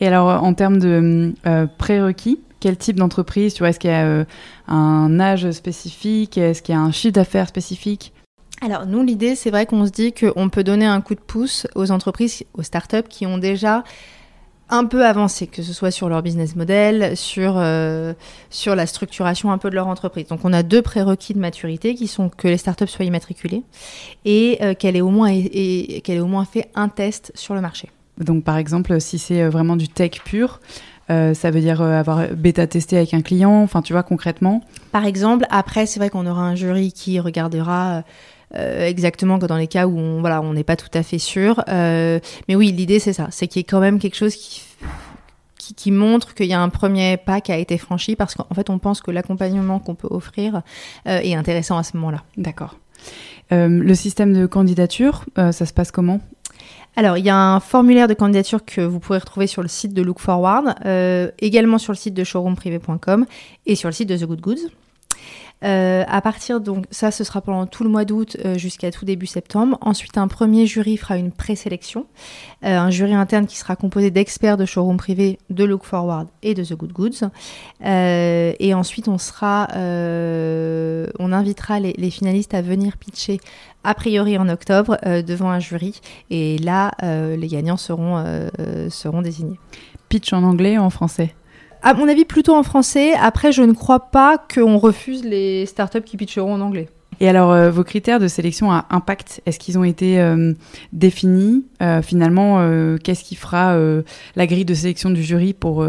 Et 0.00 0.06
alors, 0.06 0.42
en 0.42 0.54
termes 0.54 0.78
de 0.78 1.34
prérequis, 1.76 2.40
quel 2.62 2.76
type 2.76 2.96
d'entreprise 2.96 3.54
Tu 3.54 3.58
vois, 3.58 3.70
est-ce 3.70 3.80
qu'il 3.80 3.90
y 3.90 3.92
a 3.92 4.06
euh, 4.06 4.24
un 4.68 5.18
âge 5.18 5.50
spécifique 5.50 6.38
Est-ce 6.38 6.62
qu'il 6.62 6.74
y 6.74 6.78
a 6.78 6.80
un 6.80 6.92
chiffre 6.92 7.14
d'affaires 7.14 7.48
spécifique? 7.48 8.12
Alors 8.64 8.86
nous, 8.86 9.02
l'idée, 9.02 9.34
c'est 9.34 9.50
vrai 9.50 9.66
qu'on 9.66 9.84
se 9.84 9.90
dit 9.90 10.12
qu'on 10.12 10.48
peut 10.48 10.62
donner 10.62 10.86
un 10.86 11.00
coup 11.00 11.16
de 11.16 11.20
pouce 11.20 11.66
aux 11.74 11.90
entreprises, 11.90 12.44
aux 12.54 12.62
startups 12.62 13.08
qui 13.08 13.26
ont 13.26 13.38
déjà 13.38 13.82
un 14.70 14.84
peu 14.84 15.04
avancé, 15.04 15.48
que 15.48 15.60
ce 15.60 15.72
soit 15.72 15.90
sur 15.90 16.08
leur 16.08 16.22
business 16.22 16.54
model, 16.54 17.16
sur, 17.16 17.54
euh, 17.56 18.14
sur 18.48 18.76
la 18.76 18.86
structuration 18.86 19.50
un 19.50 19.58
peu 19.58 19.68
de 19.68 19.74
leur 19.74 19.88
entreprise. 19.88 20.28
Donc 20.28 20.44
on 20.44 20.52
a 20.52 20.62
deux 20.62 20.82
prérequis 20.82 21.34
de 21.34 21.40
maturité 21.40 21.96
qui 21.96 22.06
sont 22.06 22.28
que 22.28 22.46
les 22.46 22.56
startups 22.58 22.86
soient 22.86 23.04
immatriculées 23.04 23.64
et 24.24 24.58
euh, 24.62 24.74
qu'elle 24.74 24.94
ait, 24.94 25.00
au 25.00 25.10
moins, 25.10 25.32
qu'elle 25.32 26.16
ait 26.16 26.20
au 26.20 26.26
moins 26.26 26.44
fait 26.44 26.70
un 26.76 26.88
test 26.88 27.32
sur 27.34 27.54
le 27.54 27.60
marché. 27.60 27.90
Donc 28.18 28.44
par 28.44 28.56
exemple, 28.56 29.00
si 29.00 29.18
c'est 29.18 29.48
vraiment 29.48 29.74
du 29.74 29.88
tech 29.88 30.22
pur, 30.24 30.60
euh, 31.12 31.34
ça 31.34 31.50
veut 31.50 31.60
dire 31.60 31.82
euh, 31.82 31.98
avoir 31.98 32.28
bêta 32.28 32.66
testé 32.66 32.96
avec 32.96 33.12
un 33.12 33.20
client, 33.20 33.62
enfin 33.62 33.82
tu 33.82 33.92
vois 33.92 34.02
concrètement. 34.02 34.62
Par 34.92 35.04
exemple, 35.04 35.46
après 35.50 35.86
c'est 35.86 36.00
vrai 36.00 36.10
qu'on 36.10 36.26
aura 36.26 36.42
un 36.42 36.54
jury 36.54 36.92
qui 36.92 37.20
regardera 37.20 38.02
euh, 38.54 38.86
exactement 38.86 39.38
dans 39.38 39.56
les 39.56 39.66
cas 39.66 39.86
où 39.86 39.98
on 39.98 40.20
voilà 40.20 40.40
on 40.40 40.54
n'est 40.54 40.64
pas 40.64 40.76
tout 40.76 40.90
à 40.94 41.02
fait 41.02 41.18
sûr. 41.18 41.62
mais 41.68 42.20
oui, 42.54 42.72
l'idée 42.72 42.98
c'est 42.98 43.12
ça, 43.12 43.28
c'est 43.30 43.46
qu'il 43.46 43.60
y 43.60 43.62
ait 43.62 43.64
quand 43.64 43.80
même 43.80 43.98
quelque 43.98 44.16
chose 44.16 44.34
qui 44.34 44.62
qui, 45.76 45.92
montre 45.92 46.34
qu'il 46.34 46.46
y 46.46 46.54
a 46.54 46.60
un 46.60 46.68
premier 46.68 47.16
pas 47.16 47.40
qui 47.40 47.52
a 47.52 47.56
été 47.56 47.78
franchi 47.78 48.16
parce 48.16 48.34
qu'en 48.34 48.52
fait 48.52 48.68
on 48.68 48.78
pense 48.78 49.00
que 49.00 49.12
l'accompagnement 49.12 49.78
qu'on 49.78 49.94
peut 49.94 50.08
offrir 50.10 50.62
est 51.06 51.34
intéressant 51.34 51.78
à 51.78 51.84
ce 51.84 51.96
moment-là. 51.96 52.24
D'accord. 52.36 52.78
le 53.50 53.94
système 53.94 54.32
de 54.34 54.46
candidature, 54.46 55.24
ça 55.36 55.52
se 55.52 55.72
passe 55.72 55.92
comment? 55.92 56.20
Alors, 56.94 57.16
il 57.16 57.24
y 57.24 57.30
a 57.30 57.36
un 57.36 57.60
formulaire 57.60 58.06
de 58.06 58.14
candidature 58.14 58.64
que 58.64 58.82
vous 58.82 59.00
pourrez 59.00 59.18
retrouver 59.18 59.46
sur 59.46 59.62
le 59.62 59.68
site 59.68 59.94
de 59.94 60.02
Look 60.02 60.18
Forward, 60.18 60.74
euh, 60.84 61.30
également 61.38 61.78
sur 61.78 61.92
le 61.92 61.96
site 61.96 62.12
de 62.12 62.22
showroomprivé.com 62.22 63.24
et 63.64 63.76
sur 63.76 63.88
le 63.88 63.92
site 63.92 64.08
de 64.10 64.16
The 64.16 64.24
Good 64.24 64.40
Goods. 64.40 64.68
Euh, 65.64 66.04
à 66.08 66.20
partir 66.20 66.60
donc 66.60 66.86
ça, 66.90 67.10
ce 67.10 67.24
sera 67.24 67.40
pendant 67.40 67.66
tout 67.66 67.84
le 67.84 67.90
mois 67.90 68.04
d'août 68.04 68.36
euh, 68.44 68.58
jusqu'à 68.58 68.90
tout 68.90 69.04
début 69.04 69.26
septembre. 69.26 69.78
Ensuite, 69.80 70.18
un 70.18 70.28
premier 70.28 70.66
jury 70.66 70.96
fera 70.96 71.16
une 71.16 71.30
présélection, 71.30 72.06
euh, 72.64 72.78
un 72.78 72.90
jury 72.90 73.14
interne 73.14 73.46
qui 73.46 73.56
sera 73.56 73.76
composé 73.76 74.10
d'experts 74.10 74.56
de 74.56 74.64
showroom 74.64 74.96
privé, 74.96 75.38
de 75.50 75.64
Look 75.64 75.84
Forward 75.84 76.28
et 76.42 76.54
de 76.54 76.64
The 76.64 76.74
Good 76.74 76.92
Goods. 76.92 77.28
et 77.82 78.74
ensuite, 78.74 79.08
on 79.08 79.18
sera, 79.18 79.68
on 79.74 81.32
invitera 81.32 81.80
les, 81.80 82.10
finalistes 82.10 82.54
à 82.54 82.62
venir 82.62 82.96
pitcher 82.96 83.40
a 83.84 83.94
priori 83.94 84.36
en 84.38 84.48
octobre 84.48 84.98
devant 85.04 85.50
un 85.50 85.60
jury. 85.60 86.00
Et 86.30 86.58
là, 86.58 86.92
les 87.00 87.48
gagnants 87.48 87.76
seront 87.76 88.22
seront 88.88 89.22
désignés. 89.22 89.58
Pitch 90.08 90.32
en 90.32 90.42
anglais 90.42 90.78
ou 90.78 90.82
en 90.82 90.90
français? 90.90 91.34
À 91.82 91.94
mon 91.94 92.08
avis, 92.08 92.24
plutôt 92.24 92.54
en 92.54 92.62
français. 92.62 93.12
Après, 93.14 93.52
je 93.52 93.62
ne 93.62 93.72
crois 93.72 94.10
pas 94.10 94.38
qu'on 94.38 94.78
refuse 94.78 95.24
les 95.24 95.66
startups 95.66 96.02
qui 96.02 96.16
pitcheront 96.16 96.54
en 96.54 96.60
anglais. 96.60 96.88
Et 97.20 97.28
alors, 97.28 97.52
euh, 97.52 97.70
vos 97.70 97.84
critères 97.84 98.18
de 98.18 98.28
sélection 98.28 98.72
à 98.72 98.86
impact, 98.90 99.42
est-ce 99.46 99.58
qu'ils 99.58 99.78
ont 99.78 99.84
été 99.84 100.20
euh, 100.20 100.54
définis 100.92 101.64
euh, 101.82 102.02
Finalement, 102.02 102.58
qu'est-ce 103.02 103.24
qui 103.24 103.36
fera 103.36 103.76
la 104.36 104.46
grille 104.46 104.64
de 104.64 104.74
sélection 104.74 105.10
du 105.10 105.22
jury 105.22 105.52
pour, 105.52 105.86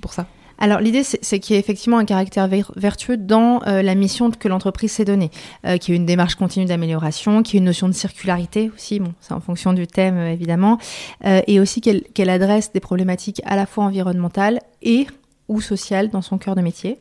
pour 0.00 0.12
ça? 0.12 0.26
Alors 0.58 0.80
l'idée, 0.80 1.04
c'est 1.04 1.38
qu'il 1.38 1.54
y 1.54 1.56
ait 1.56 1.60
effectivement 1.60 1.98
un 1.98 2.04
caractère 2.04 2.48
vertueux 2.76 3.16
dans 3.16 3.62
euh, 3.66 3.80
la 3.80 3.94
mission 3.94 4.30
que 4.30 4.48
l'entreprise 4.48 4.90
s'est 4.90 5.04
donnée, 5.04 5.30
euh, 5.64 5.78
qu'il 5.78 5.94
y 5.94 5.96
ait 5.96 6.00
une 6.00 6.06
démarche 6.06 6.34
continue 6.34 6.66
d'amélioration, 6.66 7.44
qu'il 7.44 7.54
y 7.54 7.56
ait 7.58 7.60
une 7.60 7.66
notion 7.66 7.86
de 7.86 7.92
circularité 7.92 8.70
aussi, 8.74 8.98
bon, 8.98 9.14
c'est 9.20 9.34
en 9.34 9.40
fonction 9.40 9.72
du 9.72 9.86
thème 9.86 10.16
euh, 10.16 10.32
évidemment, 10.32 10.78
et 11.24 11.60
aussi 11.60 11.80
qu'elle 11.80 12.30
adresse 12.30 12.72
des 12.72 12.80
problématiques 12.80 13.40
à 13.44 13.54
la 13.54 13.66
fois 13.66 13.84
environnementales 13.84 14.60
et 14.82 15.06
ou 15.48 15.60
sociale 15.60 16.10
dans 16.10 16.22
son 16.22 16.38
cœur 16.38 16.54
de 16.54 16.60
métier. 16.60 16.98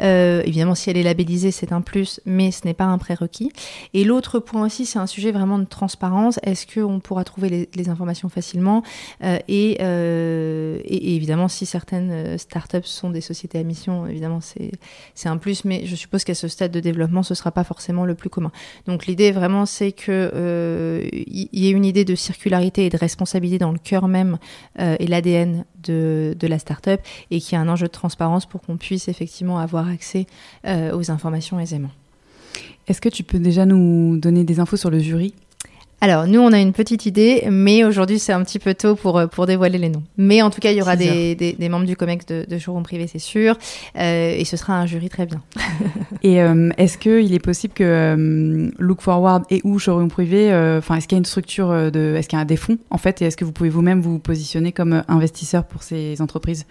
Euh, 0.00 0.42
évidemment, 0.44 0.74
si 0.74 0.88
elle 0.88 0.96
est 0.96 1.02
labellisée, 1.02 1.50
c'est 1.50 1.72
un 1.72 1.80
plus, 1.80 2.20
mais 2.24 2.50
ce 2.50 2.64
n'est 2.64 2.74
pas 2.74 2.84
un 2.84 2.98
prérequis. 2.98 3.52
Et 3.92 4.04
l'autre 4.04 4.38
point 4.38 4.64
aussi, 4.64 4.86
c'est 4.86 4.98
un 4.98 5.06
sujet 5.06 5.32
vraiment 5.32 5.58
de 5.58 5.64
transparence. 5.64 6.38
Est-ce 6.44 6.66
qu'on 6.72 7.00
pourra 7.00 7.24
trouver 7.24 7.68
les, 7.74 7.88
informations 7.88 8.28
facilement 8.28 8.82
euh, 9.24 9.38
euh, 9.48 10.80
et, 10.84 11.16
évidemment, 11.16 11.48
si 11.48 11.64
certaines 11.66 12.38
startups 12.38 12.84
sont 12.84 13.10
des 13.10 13.20
sociétés 13.20 13.58
à 13.58 13.62
mission, 13.62 14.06
évidemment, 14.06 14.40
c'est 14.40 15.28
un 15.28 15.38
plus, 15.38 15.64
mais 15.64 15.86
je 15.86 15.96
suppose 15.96 16.24
qu'à 16.24 16.34
ce 16.34 16.48
stade 16.48 16.70
de 16.70 16.80
développement, 16.80 17.22
ce 17.22 17.32
ne 17.32 17.36
sera 17.36 17.50
pas 17.50 17.64
forcément 17.64 18.04
le 18.04 18.14
plus 18.14 18.30
commun. 18.30 18.52
Donc 18.86 19.06
l'idée 19.06 19.32
vraiment, 19.32 19.64
c'est 19.66 19.92
qu'il 19.92 20.12
y 20.14 21.66
ait 21.66 21.70
une 21.70 21.84
idée 21.84 22.04
de 22.04 22.14
circularité 22.14 22.86
et 22.86 22.90
de 22.90 22.98
responsabilité 22.98 23.58
dans 23.58 23.72
le 23.72 23.78
cœur 23.78 24.06
même 24.06 24.38
et 24.78 25.06
l'ADN 25.06 25.64
de, 25.82 26.34
la 26.42 26.58
startup 26.58 27.00
et 27.30 27.40
qu'il 27.40 27.56
y 27.56 27.60
ait 27.60 27.64
un 27.64 27.68
enjeu 27.68 27.86
de 27.86 27.92
transparence 27.92 28.46
pour 28.46 28.62
qu'on 28.62 28.76
puisse 28.76 29.08
effectivement 29.08 29.58
avoir 29.58 29.88
accès 29.88 30.26
euh, 30.66 30.96
aux 30.96 31.10
informations 31.10 31.60
aisément. 31.60 31.90
Est-ce 32.86 33.00
que 33.00 33.08
tu 33.08 33.22
peux 33.22 33.38
déjà 33.38 33.66
nous 33.66 34.18
donner 34.18 34.44
des 34.44 34.60
infos 34.60 34.76
sur 34.76 34.90
le 34.90 34.98
jury? 34.98 35.34
Alors, 36.00 36.28
nous, 36.28 36.38
on 36.40 36.52
a 36.52 36.60
une 36.60 36.72
petite 36.72 37.06
idée, 37.06 37.44
mais 37.50 37.82
aujourd'hui, 37.82 38.20
c'est 38.20 38.32
un 38.32 38.44
petit 38.44 38.60
peu 38.60 38.72
tôt 38.74 38.94
pour, 38.94 39.18
euh, 39.18 39.26
pour 39.26 39.46
dévoiler 39.46 39.78
les 39.78 39.88
noms. 39.88 40.04
Mais 40.16 40.42
en 40.42 40.50
tout 40.50 40.60
cas, 40.60 40.70
il 40.70 40.78
y 40.78 40.82
aura 40.82 40.94
des, 40.94 41.34
des, 41.34 41.68
membres 41.68 41.86
du 41.86 41.96
COMEX 41.96 42.24
de, 42.26 42.46
de 42.48 42.58
showroom 42.58 42.84
privé, 42.84 43.08
c'est 43.08 43.18
sûr, 43.18 43.56
euh, 43.96 44.34
et 44.36 44.44
ce 44.44 44.56
sera 44.56 44.74
un 44.74 44.86
jury 44.86 45.08
très 45.08 45.26
bien. 45.26 45.42
et 46.22 46.36
est-ce 46.76 46.98
qu'il 46.98 47.34
est 47.34 47.40
possible 47.40 47.74
que 47.74 48.70
Look 48.78 49.00
Forward 49.00 49.44
et 49.50 49.60
ou 49.64 49.78
showroom 49.80 50.08
privé, 50.08 50.52
enfin, 50.78 50.96
est-ce 50.96 51.08
qu'il 51.08 51.16
y 51.16 51.18
a 51.18 51.20
une 51.20 51.24
structure 51.24 51.90
de, 51.90 52.14
est-ce 52.16 52.28
qu'il 52.28 52.38
y 52.38 52.42
a 52.42 52.44
des 52.44 52.56
fonds 52.56 52.78
en 52.90 52.98
fait, 52.98 53.20
et 53.20 53.26
est-ce 53.26 53.36
que 53.36 53.44
vous 53.44 53.52
pouvez 53.52 53.70
vous-même 53.70 54.00
vous 54.00 54.18
positionner 54.18 54.72
comme 54.72 55.02
investisseur 55.08 55.64
pour 55.64 55.82
ces 55.82 56.20
entreprises? 56.22 56.64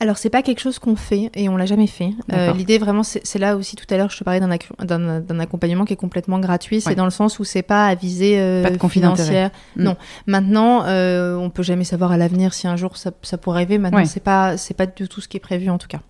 Alors 0.00 0.18
c'est 0.18 0.30
pas 0.30 0.42
quelque 0.42 0.60
chose 0.60 0.78
qu'on 0.78 0.96
fait 0.96 1.30
et 1.34 1.48
on 1.48 1.56
l'a 1.56 1.66
jamais 1.66 1.86
fait. 1.86 2.10
Euh, 2.32 2.52
l'idée 2.52 2.78
vraiment 2.78 3.02
c'est 3.02 3.38
là 3.38 3.56
aussi 3.56 3.76
tout 3.76 3.86
à 3.90 3.96
l'heure 3.96 4.10
je 4.10 4.18
te 4.18 4.24
parlais 4.24 4.40
d'un 4.40 5.40
accompagnement 5.40 5.84
qui 5.84 5.92
est 5.92 5.96
complètement 5.96 6.40
gratuit. 6.40 6.80
C'est 6.80 6.94
dans 6.94 7.04
le 7.04 7.10
sens 7.10 7.38
où 7.38 7.44
c'est 7.44 7.62
pas 7.62 7.86
à 7.86 7.94
viser 7.94 8.38
euh, 8.38 8.76
pas 8.76 8.88
financière. 8.88 9.50
Hmm. 9.76 9.84
Non. 9.84 9.96
Maintenant 10.26 10.84
euh, 10.84 11.36
on 11.36 11.48
peut 11.48 11.62
jamais 11.62 11.84
savoir 11.84 12.12
à 12.12 12.16
l'avenir 12.16 12.54
si 12.54 12.66
un 12.66 12.76
jour 12.76 12.96
ça, 12.96 13.12
pourrait 13.38 13.62
arriver. 13.62 13.78
Maintenant 13.78 14.04
c'est 14.04 14.22
pas 14.22 14.56
c'est 14.56 14.74
pas 14.74 14.86
du 14.86 15.08
tout 15.08 15.20
ce 15.20 15.28
qui 15.28 15.36
est 15.36 15.40
prévu 15.40 15.70
en 15.70 15.78
tout 15.78 15.88
cas. 15.88 16.00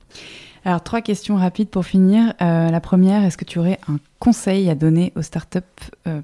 Alors 0.65 0.83
trois 0.83 1.03
questions 1.03 1.37
rapides 1.37 1.69
pour 1.69 1.85
finir. 1.85 2.33
la 2.41 2.81
première, 2.81 3.23
est-ce 3.23 3.37
que 3.37 3.45
tu 3.45 3.59
aurais 3.59 3.79
un 3.87 3.99
conseil 4.19 4.71
à 4.71 4.75
donner 4.75 5.13
aux 5.15 5.23
startups 5.23 5.61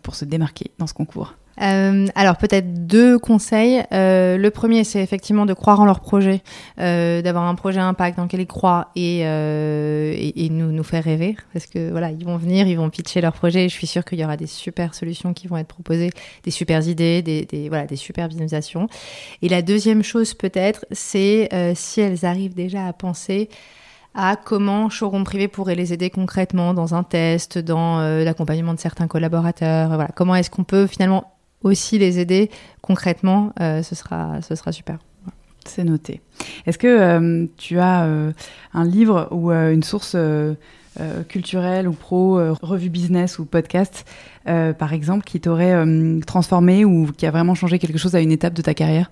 pour 0.03 0.14
se 0.14 0.25
démarquer 0.25 0.70
dans 0.79 0.87
ce 0.87 0.94
concours? 0.94 1.35
Euh, 1.61 2.07
alors 2.14 2.37
peut-être 2.37 2.87
deux 2.87 3.18
conseils. 3.18 3.83
Euh, 3.92 4.37
le 4.37 4.51
premier, 4.51 4.85
c'est 4.85 5.03
effectivement 5.03 5.46
de 5.46 5.53
croire 5.53 5.81
en 5.81 5.85
leur 5.85 6.01
projet, 6.01 6.42
euh, 6.79 7.23
d'avoir 7.23 7.44
un 7.44 7.55
projet 7.55 7.81
impact 7.81 8.16
dans 8.16 8.25
lequel 8.25 8.40
ils 8.40 8.46
croient 8.46 8.90
et, 8.96 9.20
et, 9.20 10.51
nous, 10.51 10.73
nous 10.73 10.83
faire 10.83 11.05
rêver. 11.05 11.37
Parce 11.53 11.66
que 11.66 11.90
voilà, 11.90 12.11
ils 12.11 12.25
vont 12.25 12.37
venir, 12.37 12.66
ils 12.66 12.77
vont 12.77 12.90
pitcher 12.90 13.20
leur 13.20 13.33
projet 13.33 13.66
et 13.66 13.68
je 13.68 13.75
suis 13.75 13.87
sûre 13.87 14.05
qu'il 14.05 14.18
y 14.18 14.25
aura 14.25 14.37
des 14.37 14.46
super 14.46 14.94
solutions 14.94 15.35
qui 15.35 15.49
vont 15.49 15.57
être 15.57 15.68
proposées, 15.68 16.11
des 16.44 16.51
super 16.51 16.87
idées, 16.87 17.23
des, 17.23 17.44
des 17.44 17.68
voilà, 17.68 17.87
des 17.87 17.96
super 17.96 18.29
visualisations. 18.29 18.88
Et 19.42 19.49
la 19.49 19.62
deuxième 19.62 20.03
chose 20.03 20.35
peut-être, 20.35 20.87
c'est 20.90 21.49
si 21.75 22.01
elles 22.01 22.25
arrivent 22.25 22.55
déjà 22.55 22.87
à 22.87 22.92
penser 22.92 23.49
à 24.12 24.35
comment 24.35 24.88
Showroom 24.90 25.23
Privé 25.23 25.46
pourrait 25.46 25.77
les 25.77 25.92
aider 25.92 26.11
concrètement 26.11 26.75
dans 26.75 26.94
un 26.94 27.05
test, 27.05 27.59
dans 27.59 28.01
l'accompagnement 28.01 28.75
de 28.75 28.81
certains 28.81 29.07
collaborateurs. 29.07 29.88
Voilà, 29.88 30.11
comment 30.14 30.35
est-ce 30.35 30.51
qu'on 30.51 30.64
peut 30.64 30.87
finalement 30.87 31.33
aussi 31.62 31.99
les 31.99 32.18
aider 32.18 32.51
concrètement, 32.81 33.53
euh, 33.61 33.83
ce, 33.83 33.94
sera, 33.94 34.40
ce 34.42 34.55
sera 34.55 34.73
super. 34.73 34.99
C'est 35.66 35.85
noté. 35.85 36.20
Est-ce 36.66 36.79
que 36.79 36.87
euh, 36.87 37.46
tu 37.57 37.79
as 37.79 38.05
euh, 38.05 38.33
un 38.73 38.85
livre 38.85 39.29
ou 39.31 39.51
une 39.53 39.83
source 39.83 40.16
culturelle 41.29 41.87
ou 41.88 41.92
pro, 41.92 42.40
revue 42.62 42.90
business 42.90 43.38
ou 43.38 43.44
podcast, 43.44 44.05
par 44.44 44.92
exemple, 44.92 45.25
qui 45.25 45.40
t'aurait 45.40 45.85
transformé 46.27 46.85
ou 46.85 47.11
qui 47.16 47.27
a 47.27 47.31
vraiment 47.31 47.55
changé 47.55 47.79
quelque 47.79 47.99
chose 47.99 48.14
à 48.16 48.20
une 48.20 48.33
étape 48.33 48.55
de 48.55 48.62
ta 48.62 48.75
carrière? 48.75 49.11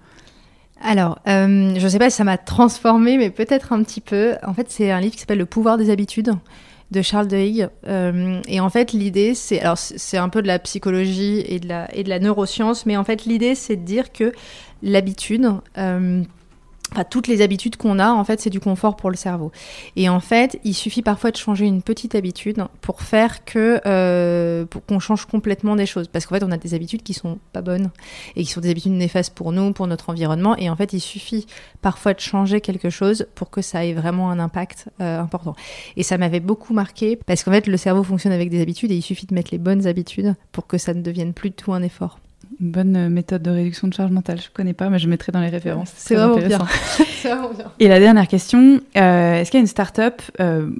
Alors, 0.83 1.19
je 1.27 1.83
ne 1.83 1.89
sais 1.89 1.99
pas 1.99 2.11
si 2.11 2.17
ça 2.17 2.25
m'a 2.25 2.37
transformé, 2.37 3.17
mais 3.17 3.31
peut-être 3.31 3.73
un 3.73 3.83
petit 3.83 4.01
peu. 4.01 4.35
En 4.45 4.55
fait, 4.55 4.71
c'est 4.71 4.91
un 4.91 5.01
livre 5.01 5.15
qui 5.15 5.21
s'appelle 5.21 5.39
Le 5.39 5.47
pouvoir 5.47 5.79
des 5.79 5.91
habitudes 5.91 6.33
de 6.91 7.03
Charles 7.03 7.29
Duhigg. 7.29 7.69
Euh, 7.87 8.41
et 8.49 8.61
en 8.61 8.71
fait, 8.71 8.93
l'idée, 8.93 9.35
c'est 9.35 9.61
alors 9.61 9.79
c'est 9.79 10.17
un 10.17 10.29
peu 10.29 10.43
de 10.43 10.47
la 10.47 10.59
psychologie 10.59 11.45
et 11.47 11.61
de 11.61 11.69
la 11.69 11.95
et 11.95 12.05
de 12.05 12.09
la 12.09 12.19
neuroscience, 12.19 12.87
mais 12.87 12.97
en 12.97 13.05
fait, 13.05 13.25
l'idée, 13.25 13.55
c'est 13.55 13.77
de 13.77 13.85
dire 13.85 14.13
que 14.13 14.33
l'habitude 14.83 15.51
euh, 15.77 16.23
Toutes 17.11 17.27
les 17.27 17.43
habitudes 17.43 17.77
qu'on 17.77 17.99
a, 17.99 18.11
en 18.11 18.25
fait, 18.25 18.41
c'est 18.41 18.51
du 18.51 18.61
confort 18.61 18.97
pour 18.97 19.11
le 19.11 19.17
cerveau. 19.17 19.53
Et 19.97 20.09
en 20.09 20.21
fait, 20.21 20.59
il 20.65 20.75
suffit 20.75 21.03
parfois 21.03 21.31
de 21.31 21.37
changer 21.37 21.67
une 21.67 21.83
petite 21.83 22.15
habitude 22.15 22.65
pour 22.81 23.03
faire 23.03 23.45
que 23.45 23.81
euh, 23.87 24.65
qu'on 24.87 24.99
change 24.99 25.27
complètement 25.27 25.77
des 25.77 25.87
choses. 25.87 26.09
Parce 26.09 26.27
qu'en 26.27 26.37
fait, 26.37 26.45
on 26.45 26.51
a 26.51 26.57
des 26.57 26.75
habitudes 26.75 27.03
qui 27.03 27.13
sont 27.13 27.39
pas 27.53 27.61
bonnes 27.61 27.91
et 28.37 28.43
qui 28.43 28.51
sont 28.51 28.61
des 28.61 28.71
habitudes 28.71 28.93
néfastes 28.93 29.35
pour 29.35 29.53
nous, 29.53 29.73
pour 29.73 29.87
notre 29.87 30.09
environnement. 30.11 30.57
Et 30.57 30.71
en 30.71 30.77
fait, 30.77 30.93
il 30.93 31.01
suffit 31.01 31.47
parfois 31.83 32.15
de 32.15 32.21
changer 32.21 32.61
quelque 32.61 32.91
chose 32.91 33.27
pour 33.35 33.51
que 33.51 33.61
ça 33.61 33.85
ait 33.85 33.93
vraiment 33.93 34.31
un 34.31 34.39
impact 34.39 34.89
euh, 35.01 35.21
important. 35.21 35.55
Et 35.97 36.03
ça 36.03 36.17
m'avait 36.19 36.41
beaucoup 36.41 36.73
marqué 36.73 37.17
parce 37.17 37.45
qu'en 37.45 37.53
fait, 37.53 37.67
le 37.67 37.77
cerveau 37.77 38.03
fonctionne 38.03 38.33
avec 38.33 38.51
des 38.51 38.63
habitudes 38.63 38.91
et 38.91 38.97
il 38.97 39.03
suffit 39.03 39.27
de 39.27 39.35
mettre 39.35 39.51
les 39.53 39.59
bonnes 39.59 39.87
habitudes 39.87 40.35
pour 40.53 40.67
que 40.67 40.79
ça 40.79 40.95
ne 40.95 41.03
devienne 41.03 41.35
plus 41.35 41.53
tout 41.53 41.73
un 41.73 41.83
effort. 41.83 42.19
Une 42.61 42.71
bonne 42.71 43.09
méthode 43.09 43.43
de 43.43 43.51
réduction 43.51 43.89
de 43.89 43.95
charge 43.95 44.11
mentale. 44.11 44.39
Je 44.41 44.49
ne 44.49 44.53
connais 44.53 44.73
pas, 44.73 44.89
mais 44.89 44.99
je 44.99 45.09
mettrai 45.09 45.33
dans 45.33 45.41
les 45.41 45.49
références. 45.49 45.93
C'est 45.97 46.15
vraiment, 46.15 46.37
bien. 46.37 46.59
vraiment 47.23 47.51
bien. 47.51 47.73
Et 47.79 47.89
la 47.89 48.01
dernière 48.01 48.29
question, 48.29 48.81
euh, 48.97 49.35
est-ce 49.35 49.51
qu'il 49.51 49.59
y 49.59 49.61
a 49.61 49.63
une 49.63 49.67
start-up 49.67 50.23
euh, 50.41 50.71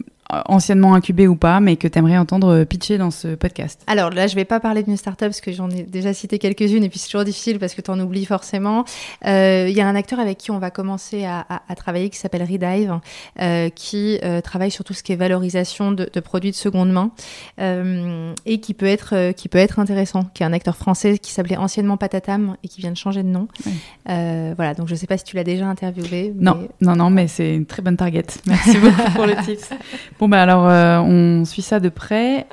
anciennement 0.47 0.95
incubé 0.95 1.27
ou 1.27 1.37
pas, 1.37 1.61
mais 1.61 1.77
que 1.77 1.89
tu 1.89 1.99
aimerais 1.99 2.19
entendre 2.19 2.65
pitcher 2.65 2.99
dans 2.99 3.11
ce 3.11 3.35
podcast 3.35 3.83
Alors 3.87 4.11
là, 4.11 4.27
je 4.27 4.35
vais 4.35 4.45
pas 4.45 4.61
parler 4.61 4.83
d'une 4.83 4.97
startup 4.97 5.29
parce 5.29 5.41
que 5.41 5.53
j'en 5.53 5.71
ai 5.71 5.83
déjà 5.83 6.13
cité 6.13 6.39
quelques-unes 6.39 6.85
et 6.85 6.89
puis 6.89 6.99
c'est 6.99 7.09
toujours 7.09 7.25
difficile 7.25 7.59
parce 7.59 7.75
que 7.75 7.81
tu 7.81 7.91
en 7.91 7.99
oublies 8.01 8.25
forcément. 8.25 8.85
Euh, 9.27 9.67
il 9.69 9.77
y 9.77 9.81
a 9.81 9.89
un 9.89 9.95
acteur 9.95 10.21
avec 10.21 10.39
qui 10.39 10.51
on 10.51 10.59
va 10.59 10.71
commencer 10.71 11.25
à, 11.25 11.45
travailler 11.77 12.11
qui 12.11 12.19
s'appelle 12.19 12.43
Redive, 12.43 12.99
euh, 13.41 13.69
qui 13.71 14.19
euh, 14.25 14.41
travaille 14.41 14.71
sur 14.71 14.85
tout 14.85 14.95
ce 14.95 15.03
qui 15.03 15.13
est 15.13 15.17
valorisation 15.17 15.93
de, 15.93 16.21
produits 16.21 16.51
de 16.51 16.57
seconde 16.57 16.91
main 16.91 17.11
et 18.45 18.61
qui 18.61 18.75
peut 18.75 18.87
être 18.87 19.33
qui 19.33 19.49
peut 19.49 19.59
être 19.59 19.79
intéressant, 19.79 20.25
qui 20.35 20.43
est 20.43 20.47
un 20.47 20.53
acteur 20.53 20.77
français 20.77 21.19
qui 21.19 21.33
s'appelait 21.33 21.57
anciennement 21.57 21.97
Patatam 21.97 22.57
et 22.63 22.69
qui 22.69 22.81
vient 22.81 22.91
de 22.91 22.97
changer 22.97 23.23
de 23.23 23.29
nom. 23.29 23.49
voilà, 24.07 24.75
donc 24.75 24.89
je 24.89 24.95
sais 24.95 25.07
pas 25.07 25.17
si 25.17 25.25
tu 25.25 25.37
l'as 25.37 25.45
déjà 25.45 25.67
interviewé. 25.67 26.35
Non, 26.37 26.69
non, 26.81 26.97
non, 26.97 27.11
mais 27.11 27.29
c'est 27.29 27.55
une 27.55 27.67
très 27.67 27.83
bonne 27.83 27.97
target. 27.97 28.27
Merci 28.47 28.79
beaucoup 28.79 29.11
pour 29.15 29.27
le 29.27 29.35
tips. 29.45 29.71
Bon, 30.19 30.29
bah 30.29 30.43
alors, 30.43 30.69
euh, 30.69 30.99
on 30.99 31.45
suit 31.45 31.63
ça 31.63 31.79
de 31.79 31.89
près. 31.89 32.47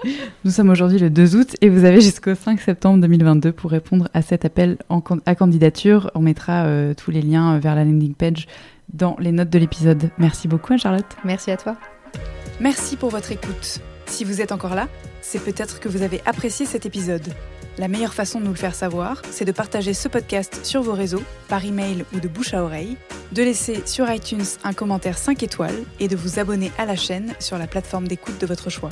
Nous 0.44 0.52
sommes 0.52 0.70
aujourd'hui 0.70 1.00
le 1.00 1.10
2 1.10 1.36
août 1.36 1.56
et 1.62 1.70
vous 1.70 1.84
avez 1.84 2.00
jusqu'au 2.00 2.36
5 2.36 2.62
septembre 2.62 3.02
2022 3.02 3.52
pour 3.52 3.72
répondre 3.72 4.08
à 4.14 4.22
cet 4.22 4.46
appel 4.46 4.78
à 5.26 5.36
candidature. 5.36 6.12
On 6.14 6.20
mettra 6.20 6.66
euh, 6.66 6.94
tous 6.94 7.10
les 7.10 7.24
liens 7.24 7.58
vers 7.58 7.74
la 7.74 7.84
landing 7.84 8.14
page 8.14 8.48
dans 8.94 9.16
les 9.20 9.32
notes 9.32 9.50
de 9.50 9.58
l'épisode. 9.58 10.10
Merci 10.20 10.48
beaucoup, 10.48 10.78
Charlotte. 10.78 11.18
Merci 11.24 11.50
à 11.50 11.58
toi. 11.58 11.76
Merci 12.60 12.98
pour 12.98 13.10
votre 13.10 13.32
écoute. 13.32 13.80
Si 14.06 14.24
vous 14.24 14.42
êtes 14.42 14.52
encore 14.52 14.76
là, 14.76 14.88
c'est 15.22 15.44
peut-être 15.44 15.80
que 15.80 15.90
vous 15.90 16.04
avez 16.04 16.22
apprécié 16.28 16.68
cet 16.68 16.86
épisode. 16.86 17.34
La 17.78 17.90
meilleure 17.90 18.14
façon 18.14 18.40
de 18.40 18.46
nous 18.46 18.52
le 18.52 18.58
faire 18.58 18.74
savoir, 18.74 19.22
c'est 19.32 19.44
de 19.44 19.52
partager 19.52 19.94
ce 19.94 20.08
podcast 20.08 20.62
sur 20.64 20.82
vos 20.82 20.94
réseaux, 20.94 21.24
par 21.50 21.66
email 21.66 22.06
ou 22.14 22.22
de 22.22 22.28
bouche 22.30 22.54
à 22.54 22.64
oreille, 22.64 22.96
de 23.34 23.44
laisser 23.44 23.86
sur 23.86 24.10
iTunes 24.10 24.46
un 24.64 24.72
commentaire 24.72 25.18
5 25.18 25.44
étoiles 25.44 25.84
et 26.00 26.08
de 26.08 26.16
vous 26.16 26.40
abonner 26.40 26.72
à 26.78 26.86
la 26.86 26.96
chaîne 26.96 27.34
sur 27.40 27.58
la 27.58 27.68
plateforme 27.68 28.08
d'écoute 28.08 28.40
de 28.40 28.46
votre 28.46 28.70
choix. 28.70 28.90